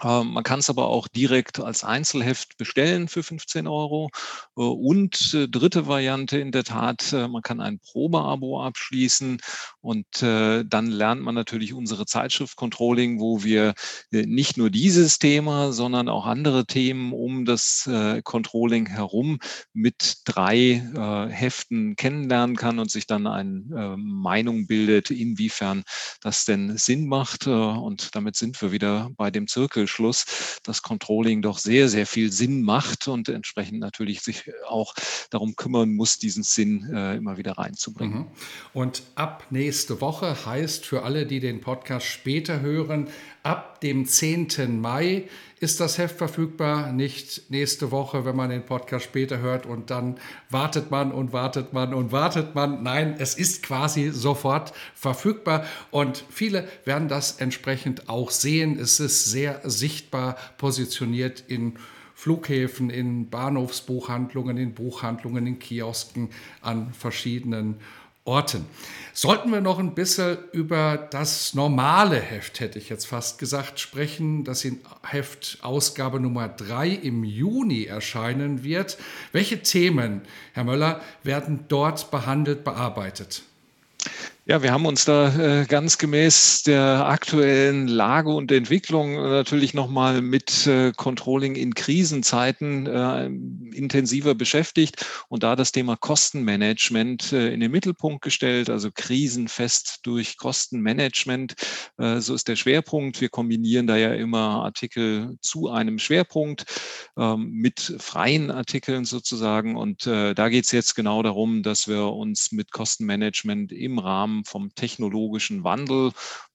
Ähm, 0.04 0.34
man 0.34 0.44
kann 0.44 0.60
es 0.60 0.70
aber 0.70 0.88
auch 0.88 1.08
direkt 1.08 1.60
als 1.60 1.84
Einzelheft 1.84 2.58
bestellen 2.58 3.08
für 3.08 3.24
15 3.24 3.68
Euro. 3.68 4.10
Äh, 4.58 4.62
und 4.62 5.34
äh, 5.34 5.48
dritte 5.48 5.88
Variante 5.88 6.40
in 6.40 6.52
der 6.52 6.64
Tat, 6.64 7.14
äh, 7.14 7.28
man 7.28 7.42
kann 7.42 7.62
ein 7.62 7.80
Probeabo 7.80 8.64
abschließen 8.64 9.40
und 9.82 10.06
dann 10.22 10.88
lernt 10.88 11.22
man 11.22 11.34
natürlich 11.36 11.74
unsere 11.74 12.06
Zeitschrift 12.06 12.56
Controlling, 12.56 13.20
wo 13.20 13.44
wir 13.44 13.74
nicht 14.12 14.58
nur 14.58 14.70
dieses 14.70 15.20
Thema, 15.20 15.72
sondern 15.74 16.10
auch 16.10 16.26
andere 16.26 16.66
Themen 16.66 17.14
um 17.14 17.46
das 17.46 17.90
Controlling 18.24 18.88
herum 18.88 19.40
mit 19.74 20.18
drei 20.26 21.28
Heften 21.32 21.96
kennenlernen 21.96 22.56
kann 22.56 22.80
und 22.80 22.92
sich 22.92 23.08
dann 23.08 23.26
eine 23.26 23.96
Meinung 23.98 24.68
bildet, 24.68 25.10
inwiefern 25.10 25.84
das 26.22 26.46
denn 26.46 26.78
Sinn 26.78 27.08
macht. 27.08 27.48
Und 27.48 28.16
damit 28.16 28.36
sind 28.36 28.62
wir 28.62 28.72
wieder 28.72 29.10
bei 29.18 29.32
dem 29.32 29.48
Zirkel 29.48 29.88
Schluss, 29.92 30.60
dass 30.64 30.82
Controlling 30.82 31.42
doch 31.42 31.60
sehr, 31.60 31.90
sehr 31.90 32.08
viel 32.08 32.32
Sinn 32.32 32.64
macht 32.64 33.08
und 33.08 33.30
entsprechend 33.30 33.80
natürlich 33.80 34.22
sich 34.22 34.52
auch 34.68 34.94
darum 35.30 35.56
kümmern 35.56 35.94
muss, 35.94 36.18
diesen 36.18 36.44
Sinn 36.44 36.92
äh, 36.94 37.16
immer 37.18 37.38
wieder 37.38 37.54
reinzubringen. 37.58 38.20
Mhm. 38.20 38.28
Und 38.74 39.04
ab 39.16 39.46
nächste 39.50 40.02
Woche 40.02 40.46
heißt 40.46 40.86
für 40.86 41.04
alle, 41.04 41.26
die 41.26 41.40
den 41.40 41.62
Podcast 41.62 42.08
später 42.08 42.62
hören, 42.62 43.08
ab 43.44 43.82
dem 43.82 44.06
10. 44.06 44.80
Mai 44.80 45.28
ist 45.60 45.80
das 45.80 45.98
Heft 45.98 46.18
verfügbar, 46.18 46.92
nicht 46.92 47.50
nächste 47.52 47.92
Woche, 47.92 48.26
wenn 48.26 48.36
man 48.36 48.50
den 48.50 48.66
Podcast 48.66 49.06
später 49.06 49.40
hört 49.40 49.66
und 49.66 49.90
dann 49.90 50.18
wartet 50.50 50.90
man 50.90 51.12
und 51.12 51.34
wartet 51.34 51.72
man 51.74 51.94
und 51.94 52.12
wartet 52.12 52.56
man. 52.56 52.82
Nein, 52.84 53.16
es 53.20 53.36
ist 53.36 53.62
quasi 53.64 54.10
sofort 54.10 54.74
verfügbar 54.96 55.66
und 55.92 56.26
viele 56.30 56.68
werden 56.86 57.08
das 57.08 57.40
entsprechend 57.40 58.10
auch 58.10 58.32
sehen. 58.32 58.80
Es 58.80 59.00
ist 59.00 59.26
sehr 59.26 59.62
sichtbar 59.64 60.36
positioniert 60.58 61.44
in 61.48 61.78
Flughäfen, 62.16 62.92
in 62.92 63.30
Bahnhofsbuchhandlungen, 63.30 64.58
in 64.58 64.76
Buchhandlungen, 64.76 65.48
in 65.48 65.58
Kiosken, 65.58 66.30
an 66.62 66.94
verschiedenen 66.94 67.78
Orten. 68.24 68.66
Sollten 69.14 69.52
wir 69.52 69.62
noch 69.62 69.80
ein 69.80 69.94
bisschen 69.94 70.38
über 70.54 70.96
das 70.98 71.54
normale 71.54 72.20
Heft, 72.20 72.60
hätte 72.60 72.80
ich 72.80 72.88
jetzt 72.88 73.06
fast 73.06 73.40
gesagt, 73.40 73.80
sprechen, 73.80 74.44
das 74.44 74.64
in 74.64 74.80
Heft 75.04 75.58
Ausgabe 75.62 76.20
Nummer 76.20 76.48
3 76.48 76.90
im 76.90 77.24
Juni 77.24 77.86
erscheinen 77.86 78.64
wird. 78.64 78.98
Welche 79.32 79.62
Themen, 79.62 80.22
Herr 80.54 80.64
Möller, 80.64 81.02
werden 81.24 81.66
dort 81.68 82.10
behandelt, 82.12 82.64
bearbeitet? 82.64 83.44
Ja, 84.52 84.62
wir 84.62 84.74
haben 84.74 84.86
uns 84.86 85.06
da 85.06 85.62
äh, 85.62 85.66
ganz 85.66 85.98
gemäß 85.98 86.64
der 86.64 87.08
aktuellen 87.08 87.88
Lage 87.88 88.32
und 88.32 88.52
Entwicklung 88.52 89.16
natürlich 89.16 89.74
nochmal 89.74 90.22
mit 90.22 90.68
äh, 90.68 90.92
Controlling 90.92 91.56
in 91.56 91.74
Krisenzeiten 91.74 92.86
äh, 92.86 93.28
intensiver 93.74 94.36
beschäftigt 94.36 95.06
und 95.30 95.44
da 95.44 95.56
das 95.56 95.72
Thema 95.72 95.96
Kostenmanagement 95.96 97.32
äh, 97.32 97.54
in 97.54 97.62
den 97.62 97.72
Mittelpunkt 97.72 98.26
gestellt, 98.26 98.70
also 98.70 98.90
krisenfest 98.94 100.00
durch 100.04 100.36
Kostenmanagement. 100.36 101.54
Äh, 101.98 102.20
so 102.20 102.36
ist 102.36 102.50
der 102.50 102.58
Schwerpunkt. 102.58 103.22
Wir 103.22 103.30
kombinieren 103.30 103.88
da 103.88 103.96
ja 103.96 104.14
immer 104.14 104.66
Artikel 104.66 105.38
zu 105.40 105.70
einem 105.70 105.98
Schwerpunkt 105.98 106.66
ähm, 107.18 107.52
mit 107.52 107.96
freien 108.00 108.52
Artikeln 108.52 109.06
sozusagen. 109.06 109.78
Und 109.78 110.06
äh, 110.08 110.34
da 110.34 110.50
geht 110.50 110.66
es 110.66 110.74
jetzt 110.74 110.96
genau 110.96 111.24
darum, 111.24 111.64
dass 111.64 111.88
wir 111.88 112.08
uns 112.08 112.52
mit 112.52 112.74
Kostenmanagement 112.74 113.72
im 113.72 113.98
Rahmen 113.98 114.41
Vom 114.46 114.74
technologischen 114.76 115.64
Wandel, 115.64 116.12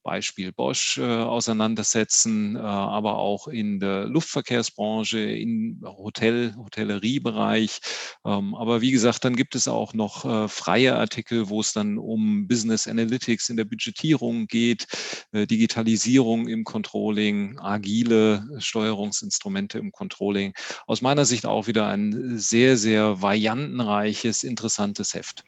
Beispiel 0.07 0.53
Bosch, 0.53 0.97
äh, 0.97 1.01
auseinandersetzen, 1.01 2.55
äh, 2.55 2.59
aber 2.59 3.17
auch 3.17 3.49
in 3.49 3.81
der 3.81 4.05
Luftverkehrsbranche, 4.05 5.19
im 5.19 5.81
Hotel, 5.83 6.55
Hotelleriebereich. 6.55 7.79
Ähm, 8.25 8.55
aber 8.55 8.79
wie 8.79 8.91
gesagt, 8.91 9.25
dann 9.25 9.35
gibt 9.35 9.53
es 9.53 9.67
auch 9.67 9.93
noch 9.93 10.23
äh, 10.23 10.47
freie 10.47 10.95
Artikel, 10.95 11.49
wo 11.49 11.59
es 11.59 11.73
dann 11.73 11.97
um 11.97 12.47
Business 12.47 12.87
Analytics 12.87 13.49
in 13.49 13.57
der 13.57 13.65
Budgetierung 13.65 14.47
geht, 14.47 14.87
äh, 15.33 15.45
Digitalisierung 15.45 16.47
im 16.47 16.63
Controlling, 16.63 17.59
agile 17.59 18.47
Steuerungsinstrumente 18.59 19.77
im 19.77 19.91
Controlling. 19.91 20.53
Aus 20.85 21.01
meiner 21.01 21.25
Sicht 21.25 21.45
auch 21.45 21.67
wieder 21.67 21.87
ein 21.87 22.37
sehr, 22.39 22.77
sehr 22.77 23.21
variantenreiches, 23.21 24.43
interessantes 24.43 25.13
Heft. 25.13 25.43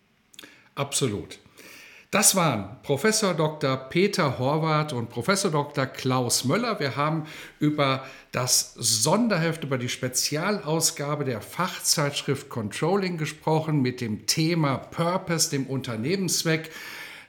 Absolut. 0.75 1.39
Das 2.11 2.35
waren 2.35 2.81
Professor 2.81 3.35
Dr. 3.35 3.77
Peter 3.77 4.39
Horvath 4.39 4.93
und 4.93 5.11
Professor 5.11 5.51
Dr. 5.51 5.85
Klaus 5.85 6.43
Möller. 6.43 6.79
Wir 6.79 6.95
haben 6.95 7.27
über 7.59 8.03
das 8.31 8.73
Sonderheft, 8.73 9.63
über 9.63 9.77
die 9.77 9.89
Spezialausgabe 9.89 11.23
der 11.23 11.39
Fachzeitschrift 11.39 12.49
Controlling 12.49 13.19
gesprochen 13.19 13.83
mit 13.83 14.01
dem 14.01 14.25
Thema 14.25 14.77
Purpose, 14.77 15.51
dem 15.51 15.67
Unternehmenszweck. 15.67 16.71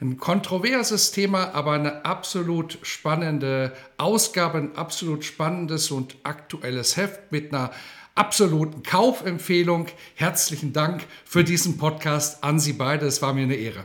Ein 0.01 0.17
kontroverses 0.17 1.11
Thema, 1.11 1.55
aber 1.55 1.73
eine 1.73 2.07
absolut 2.07 2.79
spannende 2.81 3.75
Ausgabe, 3.99 4.57
ein 4.57 4.77
absolut 4.77 5.27
spannendes 5.27 5.91
und 5.91 6.17
aktuelles 6.23 6.97
Heft 6.97 7.31
mit 7.31 7.53
einer 7.53 7.71
absoluten 8.15 8.83
Kaufempfehlung. 8.83 9.89
Herzlichen 10.15 10.73
Dank 10.73 11.05
für 11.27 11.45
diesen 11.45 11.77
Podcast 11.77 12.43
an 12.43 12.59
Sie 12.59 12.73
beide. 12.73 13.05
Es 13.05 13.21
war 13.21 13.35
mir 13.35 13.43
eine 13.43 13.57
Ehre. 13.57 13.85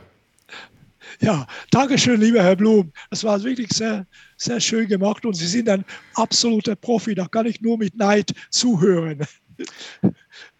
Ja, 1.20 1.46
Dankeschön, 1.70 2.20
lieber 2.20 2.42
Herr 2.42 2.56
Blum. 2.56 2.92
Das 3.10 3.24
war 3.24 3.42
wirklich 3.42 3.72
sehr, 3.72 4.06
sehr 4.36 4.60
schön 4.60 4.88
gemacht 4.88 5.24
und 5.24 5.34
Sie 5.34 5.46
sind 5.46 5.68
ein 5.68 5.84
absoluter 6.14 6.76
Profi. 6.76 7.14
Da 7.14 7.26
kann 7.26 7.46
ich 7.46 7.60
nur 7.60 7.78
mit 7.78 7.96
Neid 7.96 8.32
zuhören. 8.50 9.26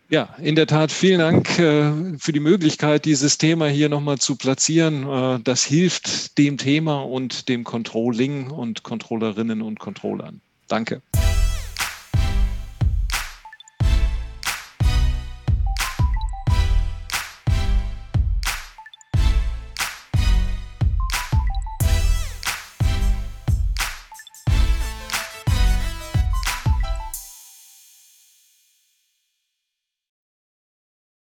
Ja, 0.08 0.34
in 0.40 0.54
der 0.54 0.68
Tat, 0.68 0.92
vielen 0.92 1.18
Dank 1.18 1.58
äh, 1.58 2.16
für 2.18 2.32
die 2.32 2.40
Möglichkeit, 2.40 3.04
dieses 3.04 3.38
Thema 3.38 3.66
hier 3.66 3.88
nochmal 3.88 4.18
zu 4.18 4.36
platzieren. 4.36 5.08
Äh, 5.08 5.40
das 5.42 5.64
hilft 5.64 6.38
dem 6.38 6.58
Thema 6.58 7.00
und 7.00 7.48
dem 7.48 7.64
Controlling 7.64 8.50
und 8.50 8.84
Controllerinnen 8.84 9.62
und 9.62 9.80
Controllern. 9.80 10.40
Danke. 10.68 11.02